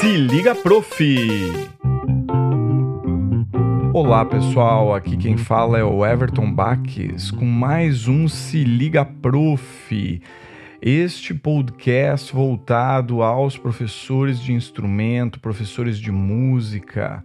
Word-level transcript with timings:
Se 0.00 0.16
liga, 0.16 0.54
prof! 0.54 1.04
Olá 3.92 4.24
pessoal, 4.24 4.94
aqui 4.94 5.14
quem 5.14 5.36
fala 5.36 5.78
é 5.78 5.84
o 5.84 6.06
Everton 6.06 6.50
Baques 6.50 7.30
com 7.30 7.44
mais 7.44 8.08
um 8.08 8.26
Se 8.26 8.64
Liga 8.64 9.04
Prof. 9.04 10.22
Este 10.80 11.34
podcast 11.34 12.32
voltado 12.32 13.22
aos 13.22 13.58
professores 13.58 14.40
de 14.40 14.54
instrumento, 14.54 15.38
professores 15.38 15.98
de 15.98 16.10
música. 16.10 17.22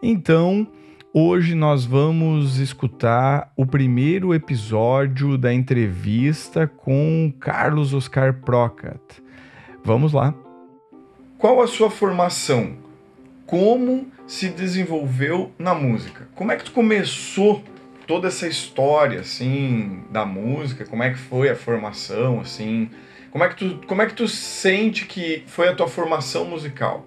Então, 0.00 0.68
hoje 1.12 1.56
nós 1.56 1.84
vamos 1.84 2.58
escutar 2.58 3.52
o 3.56 3.66
primeiro 3.66 4.32
episódio 4.32 5.36
da 5.36 5.52
entrevista 5.52 6.68
com 6.68 7.34
Carlos 7.40 7.92
Oscar 7.92 8.34
Procat. 8.34 9.02
Vamos 9.82 10.12
lá. 10.12 10.43
Qual 11.44 11.60
a 11.60 11.66
sua 11.66 11.90
formação? 11.90 12.74
Como 13.44 14.10
se 14.26 14.48
desenvolveu 14.48 15.52
na 15.58 15.74
música? 15.74 16.26
Como 16.34 16.50
é 16.50 16.56
que 16.56 16.64
tu 16.64 16.72
começou 16.72 17.62
toda 18.06 18.28
essa 18.28 18.48
história 18.48 19.20
assim 19.20 20.04
da 20.10 20.24
música? 20.24 20.86
Como 20.86 21.02
é 21.02 21.10
que 21.10 21.18
foi 21.18 21.50
a 21.50 21.54
formação 21.54 22.40
assim? 22.40 22.88
Como 23.30 23.44
é 23.44 23.48
que 23.50 23.56
tu 23.56 23.86
como 23.86 24.00
é 24.00 24.06
que 24.06 24.14
tu 24.14 24.26
sente 24.26 25.04
que 25.04 25.44
foi 25.46 25.68
a 25.68 25.74
tua 25.74 25.86
formação 25.86 26.46
musical? 26.46 27.06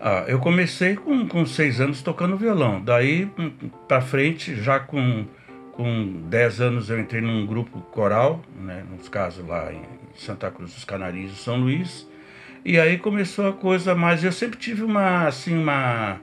Ah, 0.00 0.24
eu 0.26 0.40
comecei 0.40 0.96
com, 0.96 1.28
com 1.28 1.46
seis 1.46 1.80
anos 1.80 2.02
tocando 2.02 2.36
violão. 2.36 2.82
Daí 2.82 3.30
hum, 3.38 3.52
para 3.86 4.00
frente, 4.00 4.56
já 4.56 4.80
com, 4.80 5.26
com 5.70 6.24
dez 6.28 6.60
anos, 6.60 6.90
eu 6.90 6.98
entrei 6.98 7.20
num 7.20 7.46
grupo 7.46 7.80
coral, 7.92 8.42
né, 8.58 8.84
nos 8.90 9.08
casos 9.08 9.46
lá 9.46 9.72
em 9.72 9.80
Santa 10.16 10.50
Cruz 10.50 10.74
dos 10.74 10.84
Canarinhos 10.84 11.34
e 11.34 11.36
São 11.36 11.56
Luís. 11.56 12.12
E 12.64 12.80
aí 12.80 12.96
começou 12.96 13.48
a 13.48 13.52
coisa 13.52 13.94
mais. 13.94 14.24
Eu 14.24 14.32
sempre 14.32 14.58
tive 14.58 14.82
uma, 14.82 15.26
assim, 15.26 15.54
uma. 15.56 16.18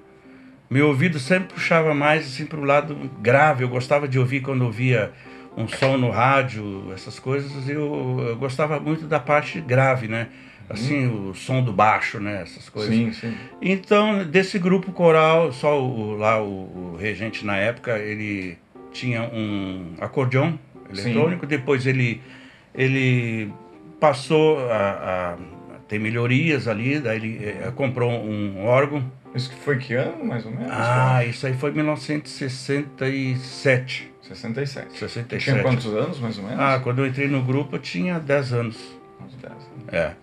Meu 0.69 0.87
ouvido 0.87 1.19
sempre 1.19 1.53
puxava 1.53 1.93
mais 1.93 2.25
assim 2.25 2.45
para 2.45 2.59
o 2.59 2.63
lado 2.63 2.95
grave. 3.21 3.63
Eu 3.63 3.69
gostava 3.69 4.07
de 4.07 4.17
ouvir 4.17 4.41
quando 4.41 4.63
ouvia 4.63 5.11
um 5.55 5.67
som 5.67 5.97
no 5.97 6.09
rádio, 6.09 6.91
essas 6.93 7.19
coisas. 7.19 7.69
Eu, 7.69 8.25
eu 8.27 8.35
gostava 8.37 8.79
muito 8.79 9.05
da 9.05 9.19
parte 9.19 9.61
grave, 9.61 10.07
né? 10.07 10.29
Assim, 10.67 11.05
uhum. 11.05 11.29
o 11.29 11.35
som 11.35 11.61
do 11.61 11.73
baixo, 11.73 12.19
né? 12.19 12.41
Essas 12.41 12.69
coisas. 12.69 12.95
Sim, 12.95 13.11
sim. 13.11 13.37
Então, 13.61 14.25
desse 14.25 14.57
grupo 14.57 14.91
coral, 14.93 15.51
só 15.51 15.79
o, 15.79 16.15
lá 16.15 16.41
o, 16.41 16.93
o 16.93 16.97
regente 16.97 17.45
na 17.45 17.57
época, 17.57 17.99
ele 17.99 18.57
tinha 18.91 19.21
um 19.23 19.93
acordeão 19.99 20.57
eletrônico. 20.89 21.41
Sim. 21.41 21.49
Depois 21.49 21.85
ele, 21.85 22.21
ele 22.73 23.51
passou 23.99 24.59
a, 24.71 25.35
a 25.35 25.37
tem 25.91 25.99
melhorias 25.99 26.67
ali, 26.69 27.01
daí 27.01 27.17
ele 27.17 27.45
é, 27.45 27.69
comprou 27.75 28.09
um 28.09 28.63
órgão. 28.63 29.03
Isso 29.35 29.51
foi 29.57 29.77
que 29.77 29.93
ano, 29.93 30.23
mais 30.23 30.45
ou 30.45 30.51
menos? 30.51 30.71
Ah, 30.71 31.25
isso 31.25 31.45
aí 31.45 31.53
foi 31.53 31.73
1967. 31.73 34.09
67. 34.21 34.97
67. 34.97 35.43
Tinha 35.43 35.61
quantos 35.61 35.87
anos, 35.87 36.17
mais 36.17 36.37
ou 36.37 36.45
menos? 36.45 36.61
Ah, 36.61 36.79
quando 36.81 36.99
eu 36.99 37.07
entrei 37.07 37.27
no 37.27 37.43
grupo 37.43 37.75
eu 37.75 37.79
tinha 37.79 38.17
10 38.19 38.53
anos. 38.53 38.77
Uns 39.19 39.35
10 39.35 39.51
anos. 39.51 39.67
É. 39.91 40.13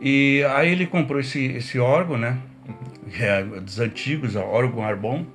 E 0.00 0.44
aí 0.54 0.70
ele 0.70 0.86
comprou 0.86 1.18
esse, 1.18 1.44
esse 1.44 1.76
órgão, 1.80 2.16
né? 2.16 2.38
Uhum. 2.68 2.76
É, 3.18 3.42
dos 3.42 3.80
antigos, 3.80 4.36
órgão 4.36 4.84
Arbon, 4.84 5.26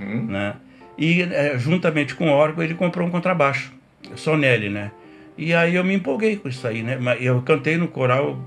uhum. 0.00 0.26
né? 0.26 0.56
E 0.98 1.22
é, 1.22 1.56
juntamente 1.56 2.16
com 2.16 2.28
o 2.28 2.32
órgão 2.32 2.64
ele 2.64 2.74
comprou 2.74 3.06
um 3.06 3.10
contrabaixo, 3.10 3.72
Sonelli, 4.16 4.68
né? 4.68 4.90
E 5.36 5.54
aí 5.54 5.74
eu 5.74 5.84
me 5.84 5.94
empolguei 5.94 6.36
com 6.36 6.48
isso 6.48 6.66
aí, 6.66 6.82
né? 6.82 6.98
Eu 7.20 7.40
cantei 7.42 7.76
no 7.76 7.88
coral, 7.88 8.38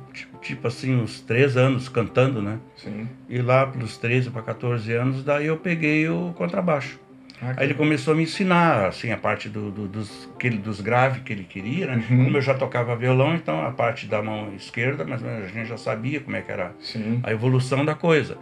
tipo, 0.42 0.68
assim, 0.68 0.96
uns 0.96 1.20
três 1.20 1.58
anos 1.58 1.90
cantando, 1.90 2.42
né? 2.42 2.60
Sim. 2.76 3.08
E 3.28 3.42
lá 3.42 3.66
pelos 3.66 3.98
13 3.98 4.30
para 4.30 4.44
14 4.44 4.94
anos, 4.94 5.24
daí 5.24 5.48
eu 5.48 5.58
peguei 5.58 6.08
o 6.08 6.34
contrabaixo. 6.34 7.00
Ah, 7.42 7.54
aí 7.58 7.68
ele 7.68 7.74
começou 7.74 8.14
a 8.14 8.18
me 8.18 8.24
ensinar, 8.24 8.88
assim, 8.88 9.12
a 9.12 9.18
parte 9.18 9.50
do, 9.50 9.70
do 9.70 9.88
dos, 9.88 10.30
aquele, 10.36 10.58
dos 10.58 10.80
graves 10.80 11.22
que 11.24 11.34
ele 11.34 11.44
queria, 11.44 11.88
né? 11.88 12.04
Uhum. 12.10 12.26
Como 12.26 12.38
eu 12.38 12.42
já 12.42 12.54
tocava 12.54 12.96
violão, 12.96 13.36
então 13.36 13.66
a 13.66 13.72
parte 13.72 14.06
da 14.06 14.22
mão 14.22 14.54
esquerda, 14.56 15.04
mas 15.04 15.24
a 15.24 15.48
gente 15.48 15.68
já 15.68 15.78
sabia 15.78 16.20
como 16.20 16.36
é 16.36 16.42
que 16.42 16.52
era 16.52 16.72
Sim. 16.80 17.20
a 17.24 17.32
evolução 17.32 17.84
da 17.84 17.94
coisa. 17.94 18.38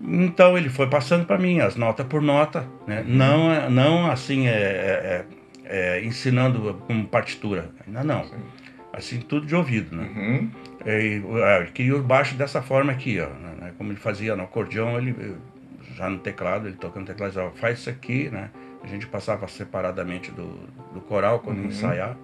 Então 0.00 0.56
ele 0.56 0.68
foi 0.68 0.88
passando 0.88 1.26
para 1.26 1.38
mim, 1.38 1.60
as 1.60 1.76
notas 1.76 2.06
por 2.06 2.20
nota, 2.20 2.66
né? 2.86 3.00
Uhum. 3.00 3.16
Não, 3.16 3.70
não 3.70 4.10
assim, 4.10 4.46
é, 4.46 4.50
é, 4.52 5.24
é, 5.70 5.98
é 5.98 6.04
ensinando 6.04 6.82
como 6.86 7.06
partitura, 7.06 7.70
ainda 7.86 8.02
não. 8.02 8.24
Sim. 8.24 8.36
Assim, 8.92 9.20
tudo 9.20 9.46
de 9.46 9.54
ouvido, 9.54 9.96
né? 9.96 10.10
Uhum. 10.14 10.50
É, 10.84 10.98
é, 10.98 11.60
ele 11.62 11.70
queria 11.70 11.96
o 11.96 12.02
baixo 12.02 12.34
dessa 12.34 12.60
forma 12.60 12.90
aqui, 12.90 13.20
ó, 13.20 13.28
né? 13.28 13.72
como 13.78 13.92
ele 13.92 14.00
fazia 14.00 14.34
no 14.34 14.42
acordeão, 14.42 14.98
ele 14.98 15.36
já 15.94 16.10
no 16.10 16.18
teclado, 16.18 16.66
ele 16.66 16.76
tocando 16.76 17.06
teclado, 17.06 17.38
ó, 17.38 17.50
faz 17.50 17.78
isso 17.78 17.90
aqui, 17.90 18.28
né? 18.30 18.50
A 18.82 18.86
gente 18.86 19.06
passava 19.06 19.46
separadamente 19.46 20.30
do, 20.32 20.58
do 20.92 21.00
coral 21.02 21.40
quando 21.40 21.58
uhum. 21.58 21.66
ensaiar. 21.66 22.16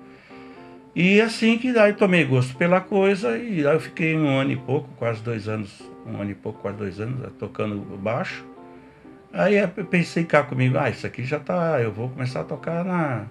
E 0.95 1.21
assim 1.21 1.59
que 1.59 1.73
daí 1.73 1.93
tomei 1.93 2.25
gosto 2.25 2.57
pela 2.57 2.81
coisa 2.81 3.37
e 3.37 3.67
aí 3.67 3.75
eu 3.75 3.81
fiquei 3.81 4.17
um 4.17 4.39
ano 4.39 4.53
e 4.53 4.57
pouco, 4.57 4.89
quase 4.97 5.23
dois 5.23 5.47
anos, 5.47 5.83
um 6.07 6.21
ano 6.21 6.31
e 6.31 6.35
pouco, 6.35 6.61
quase 6.61 6.79
dois 6.79 6.99
anos, 6.99 7.21
né, 7.21 7.29
tocando 7.39 7.77
baixo. 7.99 8.45
Aí 9.33 9.57
eu 9.57 9.69
pensei 9.69 10.25
cá 10.25 10.43
comigo, 10.43 10.79
ah, 10.79 10.89
isso 10.89 11.07
aqui 11.07 11.25
já 11.25 11.39
tá, 11.39 11.81
eu 11.81 11.93
vou 11.93 12.09
começar 12.09 12.41
a 12.41 12.45
tocar 12.45 12.85
na. 12.85 13.27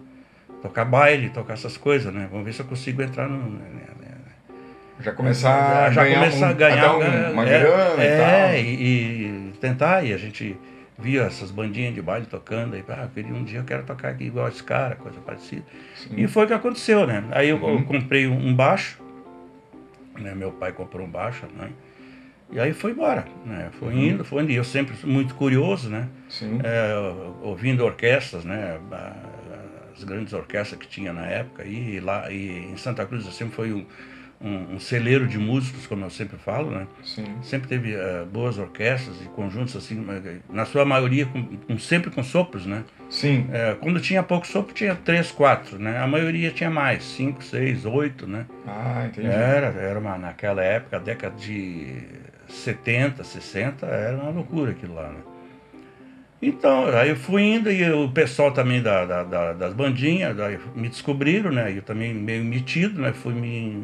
tocar 0.61 0.85
baile, 0.85 1.29
tocar 1.29 1.53
essas 1.53 1.77
coisas, 1.77 2.13
né? 2.13 2.27
Vamos 2.29 2.45
ver 2.45 2.53
se 2.53 2.61
eu 2.61 2.65
consigo 2.65 3.01
entrar 3.01 3.27
no, 3.27 3.37
né, 3.37 3.65
né, 3.73 3.85
já 4.99 5.11
começar 5.11 5.91
já 5.91 6.01
a 6.01 6.05
ganhar, 6.05 6.19
começar 6.19 6.47
um, 6.47 6.49
a 6.49 6.53
ganhar 6.53 6.95
um, 6.95 7.33
uma 7.33 7.45
é, 7.45 7.59
grana 7.59 8.03
é, 8.03 8.05
e 8.05 8.17
tal. 8.17 8.29
É, 8.29 8.61
e, 8.61 8.83
e, 8.83 9.53
tentar, 9.59 10.05
e 10.05 10.13
a 10.13 10.17
gente 10.17 10.57
via 10.97 11.23
essas 11.23 11.51
bandinhas 11.51 11.93
de 11.93 12.01
baile 12.01 12.25
tocando, 12.25 12.75
aí, 12.75 12.83
ah, 12.87 13.07
um 13.33 13.43
dia 13.43 13.59
eu 13.59 13.65
quero 13.65 13.83
tocar 13.83 14.09
aqui 14.09 14.25
igual 14.25 14.47
esse 14.47 14.63
cara, 14.63 14.95
coisa 14.95 15.19
parecida. 15.19 15.63
Sim. 15.95 16.15
E 16.17 16.27
foi 16.27 16.45
o 16.45 16.47
que 16.47 16.53
aconteceu, 16.53 17.05
né? 17.05 17.23
Aí 17.31 17.49
eu, 17.49 17.57
uhum. 17.57 17.79
eu 17.79 17.83
comprei 17.83 18.27
um 18.27 18.53
baixo, 18.53 19.01
né? 20.17 20.33
meu 20.33 20.51
pai 20.51 20.71
comprou 20.71 21.05
um 21.05 21.09
baixo, 21.09 21.45
né? 21.57 21.69
E 22.51 22.59
aí 22.59 22.73
foi 22.73 22.91
embora, 22.91 23.25
né? 23.45 23.69
Foi 23.79 23.93
uhum. 23.93 24.03
indo, 24.03 24.25
foi 24.25 24.43
indo. 24.43 24.51
E 24.51 24.55
eu 24.55 24.63
sempre 24.63 24.95
muito 25.05 25.33
curioso, 25.35 25.89
né? 25.89 26.07
É, 26.63 26.93
ouvindo 27.41 27.83
orquestras, 27.83 28.45
né? 28.45 28.79
As 29.95 30.03
grandes 30.03 30.33
orquestras 30.33 30.79
que 30.79 30.87
tinha 30.87 31.11
na 31.11 31.25
época. 31.25 31.65
E 31.65 31.99
lá 31.99 32.31
e 32.31 32.71
em 32.71 32.77
Santa 32.77 33.05
Cruz 33.05 33.25
eu 33.25 33.31
sempre 33.31 33.55
foi 33.55 33.73
um, 33.73 33.85
um, 34.39 34.75
um, 34.75 34.79
celeiro 34.79 35.27
de 35.27 35.37
músicos, 35.37 35.87
como 35.87 36.05
eu 36.05 36.09
sempre 36.09 36.37
falo, 36.37 36.69
né? 36.69 36.87
Sim. 37.03 37.25
Sempre 37.41 37.67
teve 37.67 37.95
uh, 37.95 38.25
boas 38.25 38.57
orquestras 38.57 39.19
e 39.21 39.25
conjuntos 39.29 39.75
assim, 39.75 40.05
na 40.49 40.65
sua 40.65 40.85
maioria 40.85 41.25
com, 41.25 41.43
com 41.43 41.79
sempre 41.79 42.11
com 42.11 42.21
sopros, 42.21 42.65
né? 42.65 42.83
Sim. 43.09 43.47
Uh, 43.49 43.75
quando 43.77 43.99
tinha 43.99 44.21
pouco 44.21 44.45
sopro 44.45 44.73
tinha 44.73 44.95
três, 44.95 45.31
quatro, 45.31 45.79
né? 45.79 45.97
A 45.97 46.05
maioria 46.05 46.51
tinha 46.51 46.69
mais, 46.69 47.03
cinco, 47.03 47.43
seis, 47.43 47.85
oito, 47.85 48.27
né? 48.27 48.45
Ah, 48.67 49.05
entendi. 49.07 49.27
Era, 49.27 49.67
era 49.67 49.99
uma, 49.99 50.17
naquela 50.17 50.63
época, 50.63 50.99
década 50.99 51.35
de 51.35 52.03
70, 52.55 53.23
60, 53.23 53.85
era 53.85 54.17
uma 54.17 54.31
loucura 54.31 54.71
aquilo 54.71 54.95
lá, 54.95 55.09
né? 55.09 55.19
Então, 56.41 56.87
aí 56.89 57.09
eu 57.09 57.15
fui 57.15 57.41
indo 57.41 57.71
e 57.71 57.89
o 57.91 58.09
pessoal 58.09 58.51
também 58.51 58.81
da, 58.81 59.05
da, 59.05 59.23
da 59.23 59.53
das 59.53 59.73
bandinhas 59.73 60.35
me 60.75 60.89
descobriram, 60.89 61.51
né? 61.51 61.75
Eu 61.75 61.81
também 61.81 62.13
meio 62.13 62.43
metido, 62.43 63.01
né? 63.01 63.13
Fui 63.13 63.33
me 63.33 63.83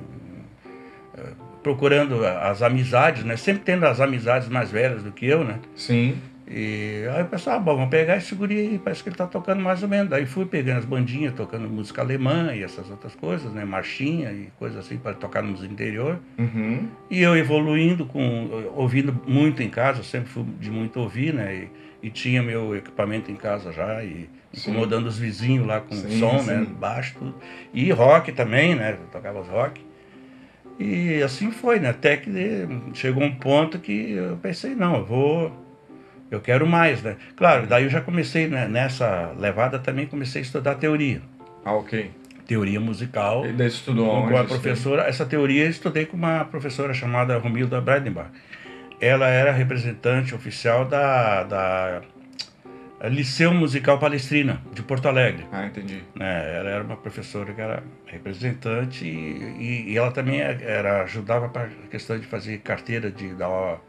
procurando 1.64 2.26
as 2.26 2.62
amizades, 2.62 3.24
né? 3.24 3.36
Sempre 3.38 3.64
tendo 3.64 3.86
as 3.86 4.00
amizades 4.00 4.50
mais 4.50 4.72
velhas 4.72 5.04
do 5.04 5.12
que 5.12 5.26
eu, 5.26 5.44
né? 5.44 5.60
Sim. 5.76 6.16
E 6.54 7.08
aí 7.16 7.24
o 7.24 7.28
pessoal, 7.28 7.56
ah, 7.56 7.60
bom, 7.60 7.76
vamos 7.76 7.90
pegar 7.90 8.18
esse 8.18 8.36
guri 8.36 8.58
aí, 8.58 8.80
parece 8.80 9.02
que 9.02 9.08
ele 9.08 9.16
tá 9.16 9.26
tocando 9.26 9.62
mais 9.62 9.82
ou 9.82 9.88
menos. 9.88 10.10
Daí 10.10 10.26
fui 10.26 10.46
pegando 10.46 10.80
as 10.80 10.86
bandinhas, 10.86 11.34
tocando 11.34 11.70
música 11.70 12.02
alemã 12.02 12.54
e 12.54 12.62
essas 12.62 12.90
outras 12.90 13.16
coisas, 13.16 13.54
né? 13.54 13.64
Marchinha 13.64 14.34
e 14.34 14.50
coisas 14.60 14.86
assim 14.86 14.98
para 14.98 15.14
tocar 15.14 15.42
nos 15.42 15.64
interior. 15.64 16.20
Uhum. 16.38 16.90
E 17.10 17.22
eu 17.22 17.38
evoluindo, 17.38 18.06
com, 18.06 18.50
ouvindo 18.76 19.18
muito 19.26 19.64
em 19.64 19.70
casa, 19.70 20.04
sempre 20.04 20.30
fui 20.30 20.44
de 20.60 20.70
muito 20.70 21.00
ouvir, 21.00 21.34
né? 21.34 21.70
E, 22.04 22.08
e 22.08 22.10
tinha 22.10 22.44
meu 22.44 22.76
equipamento 22.76 23.32
em 23.32 23.36
casa 23.36 23.72
já 23.72 24.04
e 24.04 24.30
incomodando 24.54 25.04
sim. 25.04 25.10
os 25.10 25.18
vizinhos 25.18 25.66
lá 25.66 25.80
com 25.80 25.96
sim, 25.96 26.20
som, 26.20 26.40
sim. 26.40 26.48
né? 26.48 26.68
Baixo, 26.78 27.16
tudo. 27.18 27.36
E 27.74 27.90
rock 27.92 28.34
também, 28.34 28.76
né? 28.76 28.98
Eu 29.00 29.08
tocava 29.08 29.42
rock. 29.42 29.82
E 30.80 31.22
assim 31.22 31.52
foi, 31.52 31.80
né? 31.80 31.90
Até 31.90 32.18
que 32.18 32.30
chegou 32.94 33.24
um 33.24 33.36
ponto 33.36 33.80
que 33.80 34.12
eu 34.12 34.38
pensei, 34.38 34.76
não, 34.76 34.98
eu 34.98 35.06
vou. 35.06 35.61
Eu 36.32 36.40
quero 36.40 36.66
mais, 36.66 37.04
né? 37.04 37.18
Claro, 37.36 37.68
daí 37.68 37.84
eu 37.84 37.90
já 37.90 38.00
comecei 38.00 38.48
né, 38.48 38.66
nessa 38.66 39.34
levada 39.38 39.78
também 39.78 40.08
comecei 40.08 40.42
a 40.42 40.44
estudar 40.44 40.76
teoria. 40.76 41.22
Ah, 41.66 41.74
ok. 41.74 42.10
Teoria 42.48 42.80
musical. 42.80 43.46
E 43.46 43.52
daí 43.52 43.68
estudou 43.68 44.06
com 44.06 44.28
onde? 44.28 44.38
a 44.38 44.44
professora. 44.46 45.04
Essa 45.04 45.26
teoria 45.26 45.66
eu 45.66 45.70
estudei 45.70 46.06
com 46.06 46.16
uma 46.16 46.46
professora 46.46 46.94
chamada 46.94 47.38
Romilda 47.38 47.82
Breidenbach. 47.82 48.30
Ela 49.02 49.28
era 49.28 49.52
representante 49.52 50.34
oficial 50.34 50.86
da, 50.86 51.44
da 51.44 52.02
Liceu 53.10 53.54
Musical 53.54 54.00
Palestrina, 54.00 54.62
de 54.74 54.84
Porto 54.84 55.08
Alegre. 55.08 55.46
Ah, 55.52 55.66
entendi. 55.66 56.04
É, 56.20 56.58
ela 56.60 56.70
era 56.70 56.84
uma 56.84 56.96
professora 56.96 57.52
que 57.52 57.60
era 57.60 57.84
representante 58.06 59.06
e, 59.06 59.92
e 59.92 59.98
ela 59.98 60.12
também 60.12 60.40
era, 60.40 61.02
ajudava 61.04 61.50
para 61.50 61.64
a 61.64 61.88
questão 61.90 62.18
de 62.18 62.26
fazer 62.26 62.60
carteira 62.60 63.12
de, 63.12 63.34
da, 63.34 63.80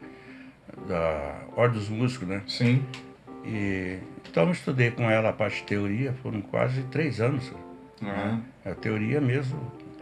da 0.87 1.41
Ordem 1.55 1.79
dos 1.79 1.89
Músicos, 1.89 2.27
né? 2.27 2.41
Sim. 2.47 2.83
E, 3.45 3.97
então 4.29 4.45
eu 4.45 4.51
estudei 4.51 4.91
com 4.91 5.09
ela 5.09 5.29
a 5.29 5.33
parte 5.33 5.61
de 5.61 5.63
teoria, 5.63 6.13
foram 6.21 6.41
quase 6.41 6.83
três 6.83 7.19
anos. 7.19 7.51
Ah. 8.01 8.05
Né? 8.05 8.41
A 8.65 8.75
teoria 8.75 9.21
mesmo. 9.21 9.59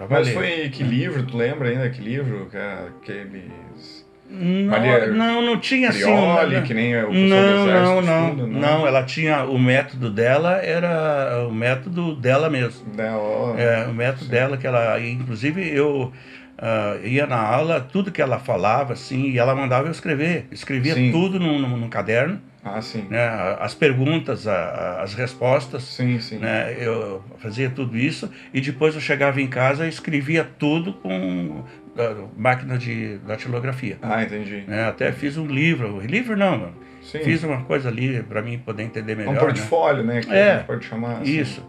Mas 0.10 0.30
foi 0.30 0.70
que 0.70 0.84
livro, 0.84 1.24
tu 1.26 1.38
lembra 1.38 1.70
ainda 1.70 1.90
que 1.90 2.02
livro? 2.02 2.48
Que 2.50 2.58
aqueles 2.58 4.06
não, 4.32 5.14
não, 5.14 5.42
não 5.42 5.60
tinha 5.60 5.92
Prioli, 5.92 6.56
assim. 6.56 6.66
que 6.66 6.74
nem 6.74 6.96
o 7.04 7.12
não, 7.12 7.66
não, 7.66 7.66
não, 7.66 8.00
estuda, 8.00 8.48
não, 8.48 8.48
não. 8.48 8.88
Ela 8.88 9.04
tinha 9.04 9.44
o 9.44 9.60
método 9.60 10.10
dela 10.10 10.54
era 10.58 11.46
o 11.48 11.54
método 11.54 12.16
dela 12.16 12.50
mesmo. 12.50 12.86
Dela. 12.96 13.60
É, 13.60 13.88
o 13.88 13.94
método 13.94 14.26
Sim. 14.26 14.32
dela 14.32 14.58
que 14.58 14.66
ela, 14.66 15.00
inclusive 15.02 15.70
eu 15.76 16.14
uh, 16.62 17.06
ia 17.06 17.26
na 17.26 17.40
aula, 17.40 17.82
tudo 17.82 18.12
que 18.12 18.22
ela 18.22 18.40
falava 18.40 18.94
assim, 18.94 19.32
e 19.32 19.40
ela 19.40 19.56
mandava 19.56 19.88
eu 19.88 19.92
escrever, 19.92 20.46
escrevia 20.52 20.94
sim. 20.94 21.12
tudo 21.12 21.40
num, 21.40 21.90
caderno. 21.90 22.40
Ah, 22.64 22.80
sim. 22.80 23.08
Né, 23.10 23.28
as 23.60 23.74
perguntas, 23.74 24.48
a, 24.48 25.02
as 25.02 25.16
respostas. 25.16 25.82
Sim, 25.82 26.20
sim. 26.20 26.38
Né, 26.38 26.76
eu 26.80 27.24
fazia 27.40 27.72
tudo 27.72 27.98
isso 27.98 28.30
e 28.54 28.62
depois 28.62 28.94
eu 28.94 29.02
chegava 29.02 29.42
em 29.42 29.48
casa 29.48 29.88
e 29.88 29.90
escrevia 29.90 30.48
tudo 30.60 30.94
com 30.94 31.64
da 31.96 32.16
máquina 32.38 32.78
de 32.78 33.18
datilografia. 33.20 33.98
Ah, 34.02 34.24
entendi. 34.24 34.64
Né? 34.68 34.88
Até 34.88 35.12
fiz 35.12 35.38
um 35.38 35.46
livro, 35.46 36.00
livro 36.02 36.38
não, 36.38 36.72
Sim. 37.02 37.20
fiz 37.20 37.44
uma 37.44 37.64
coisa 37.64 37.90
ali 37.90 38.22
para 38.24 38.42
mim 38.42 38.60
poder 38.60 38.84
entender 38.84 39.16
melhor. 39.16 39.34
Um 39.34 39.38
portfólio, 39.38 40.04
né? 40.04 40.16
né 40.16 40.22
que 40.22 40.34
é, 40.34 40.58
pode 40.60 40.86
chamar. 40.86 41.22
Assim. 41.22 41.40
Isso. 41.40 41.68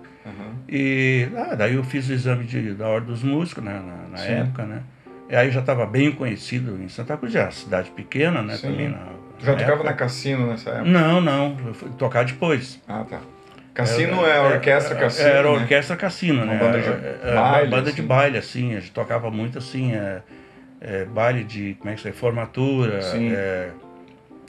E 0.75 1.29
ah, 1.37 1.55
daí 1.55 1.75
eu 1.75 1.85
fiz 1.85 2.09
o 2.09 2.15
exame 2.15 2.45
de, 2.45 2.73
da 2.73 2.89
Ordem 2.89 3.11
dos 3.11 3.23
Músicos 3.23 3.63
né? 3.63 3.79
na, 3.79 4.17
na 4.17 4.25
época, 4.25 4.65
né? 4.65 4.83
E 5.29 5.37
aí 5.37 5.51
já 5.51 5.61
estava 5.61 5.85
bem 5.85 6.11
conhecido 6.11 6.83
em 6.83 6.89
Santa 6.89 7.15
Cruz, 7.15 7.31
já 7.31 7.51
cidade 7.51 7.91
pequena, 7.91 8.43
né? 8.43 8.57
Sim. 8.57 8.71
Também 8.71 8.89
na, 8.89 9.07
já 9.39 9.53
tocava 9.53 9.73
época. 9.73 9.91
na 9.91 9.93
Cassino 9.93 10.47
nessa 10.47 10.71
época? 10.71 10.89
Não, 10.89 11.21
não, 11.21 11.59
eu 11.67 11.75
fui 11.75 11.91
tocar 11.99 12.25
depois. 12.25 12.81
Ah, 12.89 13.05
tá. 13.05 13.21
Cassino 13.75 14.25
é, 14.27 14.39
a 14.39 14.43
orquestra 14.45 14.95
Cassino. 14.97 15.29
Era 15.29 15.41
a 15.41 15.53
né? 15.53 15.59
orquestra 15.59 15.97
Cassino, 15.97 16.43
uma 16.43 16.55
né? 16.55 16.59
Banda 16.59 16.81
de 16.81 16.89
é, 16.89 17.35
baile, 17.35 17.67
uma 17.67 17.77
banda 17.77 17.91
assim. 17.91 17.97
de 17.97 18.03
baile, 18.03 18.39
assim. 18.39 18.75
A 18.75 18.81
gente 18.81 18.93
tocava 18.93 19.31
muito 19.31 19.59
assim, 19.59 19.93
é, 19.93 20.23
é, 20.81 21.05
baile 21.05 21.45
de, 21.45 21.77
como 21.81 21.93
é 21.93 21.97
que 21.97 22.09
é, 22.09 22.13
formatura, 22.13 23.03
Sim. 23.03 23.31
é, 23.31 23.71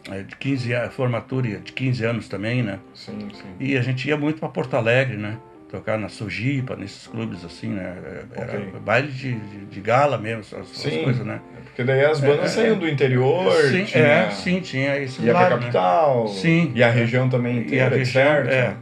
é, 0.10 0.24
de 0.24 0.38
15 0.38 0.74
anos, 0.74 0.94
formatura 0.94 1.50
de 1.60 1.72
15 1.74 2.06
anos 2.06 2.30
também, 2.30 2.64
né? 2.64 2.80
Sim, 2.94 3.28
sim. 3.34 3.56
E 3.60 3.78
a 3.78 3.82
gente 3.82 4.08
ia 4.08 4.16
muito 4.16 4.40
para 4.40 4.48
Porto 4.48 4.74
Alegre, 4.76 5.18
né? 5.18 5.38
Tocar 5.74 5.98
na 5.98 6.08
Sojipa, 6.08 6.76
nesses 6.76 7.08
clubes 7.08 7.44
assim, 7.44 7.70
né? 7.70 7.98
Era 8.36 8.60
Ok. 8.60 8.74
baile 8.86 9.12
de, 9.12 9.34
de, 9.34 9.66
de 9.66 9.82
gala 9.82 10.20
mesmo, 10.20 10.42
as, 10.42 10.54
as 10.54 10.68
Sim. 10.68 11.02
coisas, 11.04 11.26
né? 11.26 11.42
Porque 11.64 11.84
daí 11.84 12.06
as 12.06 12.20
bandas 12.20 12.46
É, 12.46 12.48
saíam 12.48 12.78
do 12.78 12.88
interior, 12.88 13.52
sim, 13.72 13.84
tinha, 13.84 14.04
é, 14.04 14.30
sim, 14.30 14.60
tinha 14.62 15.00
esse 15.00 15.24
ia 15.24 15.32
pra 15.32 15.42
lado, 15.42 15.56
né? 15.56 15.62
capital, 15.62 16.28
Sim. 16.28 16.72
e 16.76 16.84
a 16.84 16.92
região 16.92 17.28
também 17.28 17.56
E 17.56 17.60
a 17.60 17.64
inteira, 17.64 17.96
região, 17.96 18.24
certo? 18.24 18.50
é. 18.52 18.78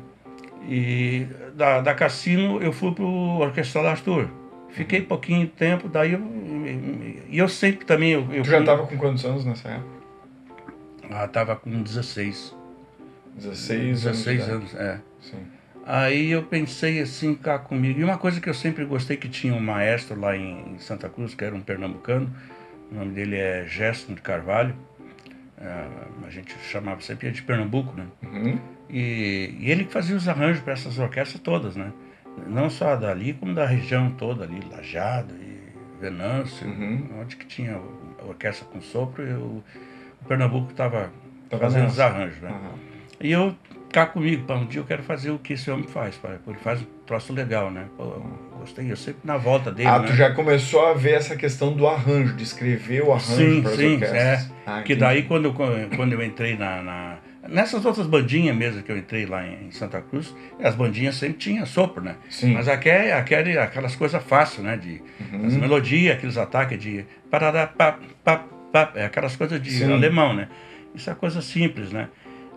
E 0.68 1.28
da, 1.56 1.80
da 1.80 1.94
Cassino 1.94 2.62
eu 2.62 2.74
fui 2.74 2.92
pro 2.94 3.06
Orquestral 3.08 3.88
Arthur. 3.88 4.28
Fiquei 4.72 5.00
pouquinho 5.02 5.48
tempo, 5.48 5.88
daí 5.88 6.12
eu. 6.12 6.20
E 7.30 7.38
eu 7.38 7.48
sempre 7.48 7.86
também. 7.86 8.12
Eu, 8.12 8.28
eu 8.34 8.44
Tu 8.44 8.50
já 8.50 8.58
fui- 8.58 8.66
tava 8.66 8.86
com 8.86 8.98
quantos 8.98 9.24
anos 9.24 9.46
nessa 9.46 9.70
época? 9.70 9.88
Ah, 11.10 11.26
tava 11.26 11.56
com 11.56 11.82
16. 11.82 12.54
16, 13.38 14.02
16 14.04 14.42
anos. 14.50 14.74
anos, 14.74 14.76
é. 14.76 15.00
Sim. 15.22 15.38
Aí 15.86 16.32
eu 16.32 16.44
pensei 16.44 17.00
assim, 17.02 17.34
cá 17.34 17.58
comigo. 17.58 18.00
E 18.00 18.04
uma 18.04 18.18
coisa 18.18 18.40
que 18.40 18.50
eu 18.50 18.54
sempre 18.54 18.86
gostei 18.86 19.18
que 19.18 19.28
tinha 19.28 19.54
um 19.54 19.60
maestro 19.60 20.20
lá 20.20 20.36
em, 20.38 20.78
Santa 20.80 21.10
Cruz, 21.10 21.34
que 21.34 21.44
era 21.44 21.56
um 21.56 21.62
pernambucano, 21.62 22.30
o 22.92 22.96
nome 22.96 23.12
dele 23.14 23.36
é 23.36 23.66
Gerson 23.68 24.14
de 24.14 24.22
Carvalho. 24.22 24.76
É, 25.58 25.88
a 26.26 26.30
gente 26.30 26.56
chamava 26.64 27.02
sempre 27.02 27.32
de 27.32 27.42
Pernambuco, 27.44 27.96
né? 27.96 28.06
Uhum. 28.24 28.60
E, 28.90 29.56
e 29.60 29.72
ele 29.72 29.86
que 29.86 29.94
fazia 29.94 30.16
os 30.16 30.28
arranjos 30.28 30.64
para 30.64 30.74
essas 30.74 30.98
orquestras 30.98 31.42
todas, 31.42 31.76
né? 31.76 31.92
Não 32.48 32.70
só 32.70 32.96
dali, 32.96 33.34
como 33.34 33.54
da 33.54 33.66
região 33.66 34.12
toda 34.12 34.44
ali, 34.44 34.60
Lajado 34.72 35.34
e 35.36 35.62
Venâncio, 36.00 36.68
Uhum. 36.68 37.08
onde 37.22 37.36
que 37.36 37.46
tinha 37.46 37.80
a 38.20 38.26
orquestra 38.26 38.68
com 38.68 38.82
sopro, 38.82 39.28
e 39.28 39.34
o, 39.34 39.64
o 40.22 40.26
Pernambuco 40.28 40.72
estava 40.72 41.12
Tava 41.50 41.64
fazendo 41.64 41.90
os 41.90 42.00
arranjos, 42.00 42.42
né? 42.42 42.50
Aham. 42.50 42.80
E 43.20 43.32
eu 43.32 43.56
cá 43.92 44.06
comigo, 44.06 44.44
pá, 44.46 44.56
um 44.56 44.66
dia 44.66 44.80
eu 44.80 44.86
quero 44.86 45.04
fazer 45.04 45.32
o 45.32 45.38
que 45.40 45.54
esse 45.54 45.70
homem 45.70 45.88
faz, 45.88 46.16
pá, 46.16 46.30
ele 46.48 46.58
faz 46.60 46.82
um 46.82 46.86
troço 47.06 47.34
legal, 47.34 47.70
né? 47.70 47.86
Pô, 47.98 48.04
eu 48.04 48.40
gostei, 48.60 48.92
eu 48.92 48.96
sempre 48.98 49.22
na 49.24 49.38
volta 49.38 49.72
dele, 49.72 49.90
Ah, 49.90 50.00
né? 50.00 50.08
tu 50.08 50.14
já 50.14 50.32
começou 50.34 50.86
a 50.86 50.94
ver 50.94 51.14
essa 51.14 51.36
questão 51.36 51.74
do 51.74 51.88
arranjo, 51.88 52.36
de 52.36 52.44
escrever 52.44 53.04
o 53.04 53.12
arranjo 53.12 53.36
Sim, 53.36 53.62
para 53.62 53.72
as 53.72 53.78
sim, 53.78 53.94
orquestras. 53.94 54.22
é. 54.22 54.48
Ah, 54.66 54.82
Que 54.82 54.94
entendi. 54.94 55.00
daí 55.00 55.24
quando 55.24 55.46
eu, 55.46 55.54
quando 55.96 56.14
eu 56.14 56.24
entrei 56.24 56.58
na, 56.58 56.82
na- 56.82 57.18
Nessas 57.50 57.84
outras 57.86 58.06
bandinhas 58.06 58.56
mesmo 58.56 58.84
que 58.84 58.92
eu 58.92 58.98
entrei 58.98 59.26
lá 59.26 59.46
em, 59.46 59.72
Santa 59.72 60.00
Cruz, 60.00 60.34
as 60.64 60.76
bandinhas 60.76 61.16
sempre 61.16 61.40
tinham 61.40 61.66
sopro, 61.66 62.02
né? 62.04 62.16
Sim. 62.30 62.54
Mas 62.54 62.68
aquele, 62.68 63.12
aquele, 63.12 63.58
aquelas 63.58 63.96
coisas 63.96 64.24
fáceis, 64.24 64.64
né? 64.64 64.78
De, 64.78 65.02
Uhum. 65.34 65.48
As 65.48 65.56
melodias, 65.58 66.16
aqueles 66.18 66.38
ataques 66.38 66.80
de. 66.80 67.04
Parará, 67.32 67.66
pá, 67.66 67.98
pá, 68.24 68.46
pá, 68.72 68.92
é 68.96 69.06
aquelas 69.06 69.36
coisas 69.36 69.60
de 69.62 69.72
Sim. 69.72 69.92
alemão, 69.92 70.36
né? 70.36 70.50
Isso 70.94 71.10
é 71.10 71.16
coisa 71.16 71.42
simples, 71.42 71.92
né? 71.92 72.10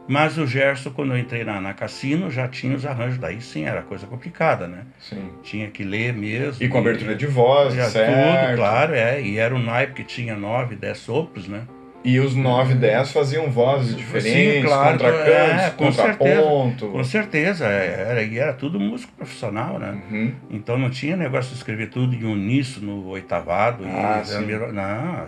Mas 0.06 0.36
o 0.36 0.46
Gerson, 0.46 0.90
quando 0.90 1.12
eu 1.12 1.18
entrei 1.18 1.44
na, 1.44 1.60
na 1.60 1.72
Cassino, 1.72 2.30
já 2.30 2.46
tinha 2.46 2.76
os 2.76 2.84
arranjos. 2.84 3.18
Daí 3.18 3.40
sim, 3.40 3.64
era 3.64 3.82
coisa 3.82 4.06
complicada, 4.06 4.66
né? 4.66 4.84
Sim. 5.00 5.30
Tinha 5.42 5.70
que 5.70 5.82
ler 5.82 6.12
mesmo. 6.12 6.62
E 6.62 6.68
com 6.68 6.78
abertura 6.78 7.14
de 7.14 7.26
voz, 7.26 7.74
já 7.74 7.88
certo? 7.88 8.12
Tudo, 8.12 8.56
claro, 8.56 8.94
é. 8.94 9.22
E 9.22 9.38
era 9.38 9.54
um 9.54 9.62
naipe 9.62 9.94
que 9.94 10.04
tinha 10.04 10.36
nove, 10.36 10.76
dez 10.76 10.98
sopros, 10.98 11.48
né? 11.48 11.62
E 12.04 12.20
os 12.20 12.34
9 12.34 12.74
e 12.74 12.76
10 12.76 13.12
faziam 13.12 13.50
vozes 13.50 13.96
diferentes, 13.96 14.64
claro, 14.70 14.98
contracantos, 14.98 15.62
é, 15.64 15.70
com 15.70 15.84
contraponto. 15.86 16.88
Com 16.88 17.02
certeza, 17.04 17.66
é, 17.66 18.06
era, 18.10 18.22
era 18.22 18.52
tudo 18.52 18.78
músico 18.78 19.10
profissional, 19.14 19.78
né? 19.78 19.98
Uhum. 20.10 20.32
Então 20.50 20.76
não 20.76 20.90
tinha 20.90 21.16
negócio 21.16 21.50
de 21.52 21.56
escrever 21.56 21.88
tudo 21.88 22.14
em 22.14 22.24
uníssono, 22.24 23.06
oitavado. 23.06 23.84
Ah, 23.86 24.20
e, 24.22 24.26
sim. 24.26 24.44
Não, 24.44 24.72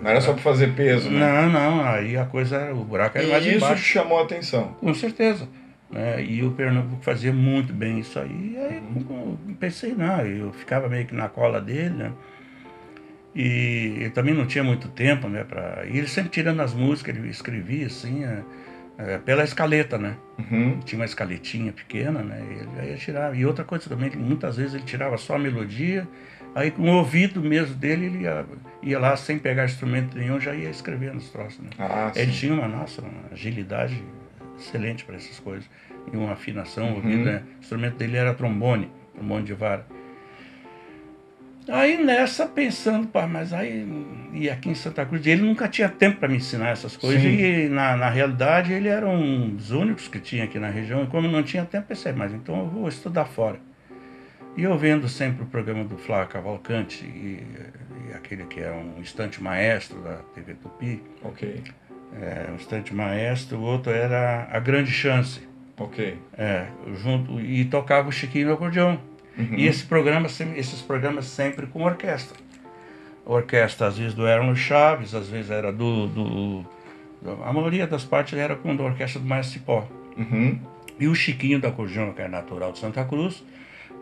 Não 0.02 0.10
era 0.10 0.20
só 0.20 0.34
para 0.34 0.42
fazer 0.42 0.74
peso, 0.74 1.08
né? 1.08 1.18
Não, 1.18 1.48
não, 1.50 1.82
aí 1.84 2.14
a 2.16 2.26
coisa, 2.26 2.70
o 2.72 2.84
buraco 2.84 3.16
era 3.16 3.26
mais 3.26 3.44
E 3.46 3.48
isso 3.48 3.58
te 3.60 3.64
embaixo. 3.64 3.82
chamou 3.84 4.18
a 4.18 4.22
atenção. 4.24 4.76
Com 4.78 4.92
certeza. 4.92 5.48
né? 5.90 6.22
E 6.22 6.42
o 6.42 6.50
Pernambuco 6.50 7.02
fazia 7.02 7.32
muito 7.32 7.72
bem 7.72 8.00
isso 8.00 8.18
aí. 8.18 8.54
Aí 8.58 8.82
Uhum. 8.94 9.36
pensei, 9.58 9.94
não, 9.94 10.20
eu 10.20 10.52
ficava 10.52 10.88
meio 10.90 11.06
que 11.06 11.14
na 11.14 11.28
cola 11.28 11.58
dele, 11.60 11.90
né? 11.94 12.12
E 13.38 13.98
eu 14.00 14.10
também 14.12 14.32
não 14.32 14.46
tinha 14.46 14.64
muito 14.64 14.88
tempo, 14.88 15.28
né? 15.28 15.44
Pra... 15.44 15.84
E 15.86 15.98
ele 15.98 16.08
sempre 16.08 16.30
tirando 16.30 16.60
as 16.60 16.72
músicas, 16.72 17.14
ele 17.14 17.28
escrevia 17.28 17.86
assim, 17.86 18.24
é, 18.24 18.42
é, 18.96 19.18
pela 19.18 19.44
escaleta, 19.44 19.98
né? 19.98 20.16
Uhum. 20.38 20.80
Tinha 20.80 20.98
uma 21.00 21.04
escaletinha 21.04 21.70
pequena, 21.70 22.22
né? 22.22 22.42
E 22.48 22.52
ele 22.84 22.92
aí 22.92 22.96
tirava. 22.96 23.36
E 23.36 23.44
outra 23.44 23.62
coisa 23.62 23.88
também, 23.90 24.08
que 24.08 24.16
muitas 24.16 24.56
vezes 24.56 24.72
ele 24.74 24.84
tirava 24.84 25.18
só 25.18 25.34
a 25.36 25.38
melodia, 25.38 26.08
aí 26.54 26.70
com 26.70 26.82
o 26.82 26.94
ouvido 26.96 27.42
mesmo 27.42 27.74
dele, 27.74 28.06
ele 28.06 28.18
ia, 28.22 28.46
ia 28.82 28.98
lá 28.98 29.14
sem 29.18 29.38
pegar 29.38 29.66
instrumento 29.66 30.16
nenhum, 30.16 30.40
já 30.40 30.54
ia 30.54 30.70
escrevendo 30.70 31.18
os 31.18 31.28
troços, 31.28 31.60
né? 31.60 31.68
Ah, 31.78 32.10
Ele 32.16 32.32
tinha 32.32 32.54
uma, 32.54 32.66
nossa, 32.66 33.02
uma 33.02 33.30
agilidade 33.32 34.02
excelente 34.58 35.04
para 35.04 35.16
essas 35.16 35.38
coisas. 35.40 35.68
E 36.10 36.16
uma 36.16 36.32
afinação, 36.32 36.86
Uhum. 36.88 36.94
ouvido, 36.96 37.24
né? 37.24 37.42
O 37.56 37.60
instrumento 37.60 37.96
dele 37.98 38.16
era 38.16 38.32
trombone, 38.32 38.90
trombone 39.14 39.44
de 39.44 39.52
vara. 39.52 39.84
Aí 41.68 42.02
nessa, 42.02 42.46
pensando, 42.46 43.08
pá, 43.08 43.26
mas 43.26 43.52
aí, 43.52 43.86
e 44.32 44.48
aqui 44.48 44.68
em 44.68 44.74
Santa 44.74 45.04
Cruz, 45.04 45.26
ele 45.26 45.42
nunca 45.42 45.66
tinha 45.66 45.88
tempo 45.88 46.18
para 46.18 46.28
me 46.28 46.36
ensinar 46.36 46.68
essas 46.70 46.96
coisas, 46.96 47.20
Sim. 47.20 47.28
e 47.28 47.68
na, 47.68 47.96
na 47.96 48.08
realidade 48.08 48.72
ele 48.72 48.88
era 48.88 49.06
um 49.06 49.50
dos 49.50 49.72
únicos 49.72 50.06
que 50.06 50.20
tinha 50.20 50.44
aqui 50.44 50.58
na 50.60 50.68
região, 50.68 51.02
e 51.02 51.06
como 51.08 51.26
não 51.26 51.42
tinha 51.42 51.64
tempo, 51.64 51.88
pensei, 51.88 52.12
mas 52.12 52.32
então 52.32 52.58
eu 52.60 52.66
vou 52.68 52.88
estudar 52.88 53.24
fora. 53.24 53.58
E 54.56 54.62
eu 54.62 54.78
vendo 54.78 55.08
sempre 55.08 55.42
o 55.42 55.46
programa 55.46 55.84
do 55.84 55.98
Flávio 55.98 56.28
Cavalcante, 56.28 57.04
e, 57.04 57.42
e 58.08 58.14
aquele 58.14 58.44
que 58.44 58.60
é 58.60 58.70
um 58.70 59.00
instante 59.00 59.42
maestro 59.42 60.00
da 60.00 60.18
TV 60.34 60.54
Tupi, 60.54 61.02
Ok, 61.24 61.62
é, 62.20 62.50
um 62.50 62.54
instante 62.54 62.94
maestro, 62.94 63.58
o 63.58 63.62
outro 63.62 63.90
era 63.90 64.48
A 64.52 64.60
Grande 64.60 64.92
Chance, 64.92 65.40
ok. 65.76 66.16
é, 66.38 66.66
junto, 67.02 67.40
e 67.40 67.64
tocava 67.64 68.08
o 68.08 68.12
Chiquinho 68.12 68.46
no 68.48 68.54
acordeão. 68.54 69.00
Uhum. 69.38 69.54
E 69.56 69.66
esse 69.66 69.84
programa, 69.84 70.26
esses 70.26 70.80
programas 70.82 71.26
sempre 71.26 71.66
com 71.66 71.82
orquestra. 71.84 72.36
A 73.26 73.30
orquestra, 73.32 73.88
às 73.88 73.98
vezes, 73.98 74.14
do 74.14 74.26
Erno 74.26 74.54
Chaves, 74.56 75.14
às 75.14 75.28
vezes 75.28 75.50
era 75.50 75.72
do, 75.72 76.06
do- 76.06 76.66
A 77.44 77.52
maioria 77.52 77.86
das 77.86 78.04
partes 78.04 78.38
era 78.38 78.54
com 78.54 78.70
a 78.70 78.82
orquestra 78.82 79.20
do 79.20 79.26
Maestro 79.26 79.58
Cipó. 79.58 79.86
Uhum. 80.16 80.58
E 80.98 81.06
o 81.08 81.14
Chiquinho 81.14 81.60
da 81.60 81.68
Acordeão, 81.68 82.12
que 82.12 82.22
é 82.22 82.28
natural 82.28 82.72
de 82.72 82.78
Santa 82.78 83.04
Cruz, 83.04 83.42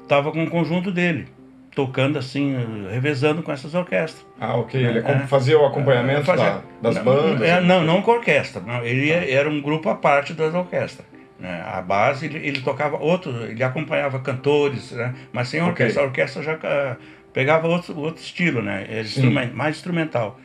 estava 0.03 0.31
com 0.31 0.45
o 0.45 0.51
conjunto 0.51 0.93
dele, 0.93 1.27
tocando 1.75 2.19
assim, 2.19 2.55
revezando 2.93 3.43
com 3.43 3.51
essas 3.51 3.75
orquestras. 3.75 4.25
Ah, 4.39 4.55
ok. 4.57 4.81
Ele 4.85 4.99
É, 5.01 5.19
fazia 5.27 5.59
o 5.59 5.65
acompanhamento 5.67 6.25
Fazia- 6.25 6.61
da- 6.81 6.91
das 6.91 6.97
não, 6.97 7.05
bandas. 7.05 7.49
é, 7.49 7.61
não, 7.61 7.83
não 7.83 8.03
com 8.03 8.13
orquestra. 8.13 8.61
Não, 8.65 8.85
ele 8.85 9.11
era 9.11 9.49
um 9.49 9.61
grupo 9.61 9.89
à 9.89 9.95
parte 9.97 10.33
das 10.35 10.55
orquestras. 10.55 11.05
Né? 11.39 11.63
A 11.67 11.83
base, 11.83 12.27
ele, 12.27 12.39
ele, 12.39 12.61
tocava 12.61 12.97
outro, 12.97 13.45
ele 13.45 13.63
acompanhava 13.63 14.19
cantores, 14.21 14.93
né? 14.93 15.15
mas 15.33 15.49
sem 15.49 15.61
orquestra. 15.61 16.03
Okay. 16.03 16.03
A 16.03 16.07
orquestra 16.07 16.43
já 16.43 16.55
uh, 16.55 16.97
pegava 17.33 17.67
outro, 17.67 17.99
outro 17.99 18.23
estilo, 18.23 18.63
né? 18.63 18.87
Instrument, 19.01 19.51
mais 19.53 19.77
instrumental. 19.77 20.39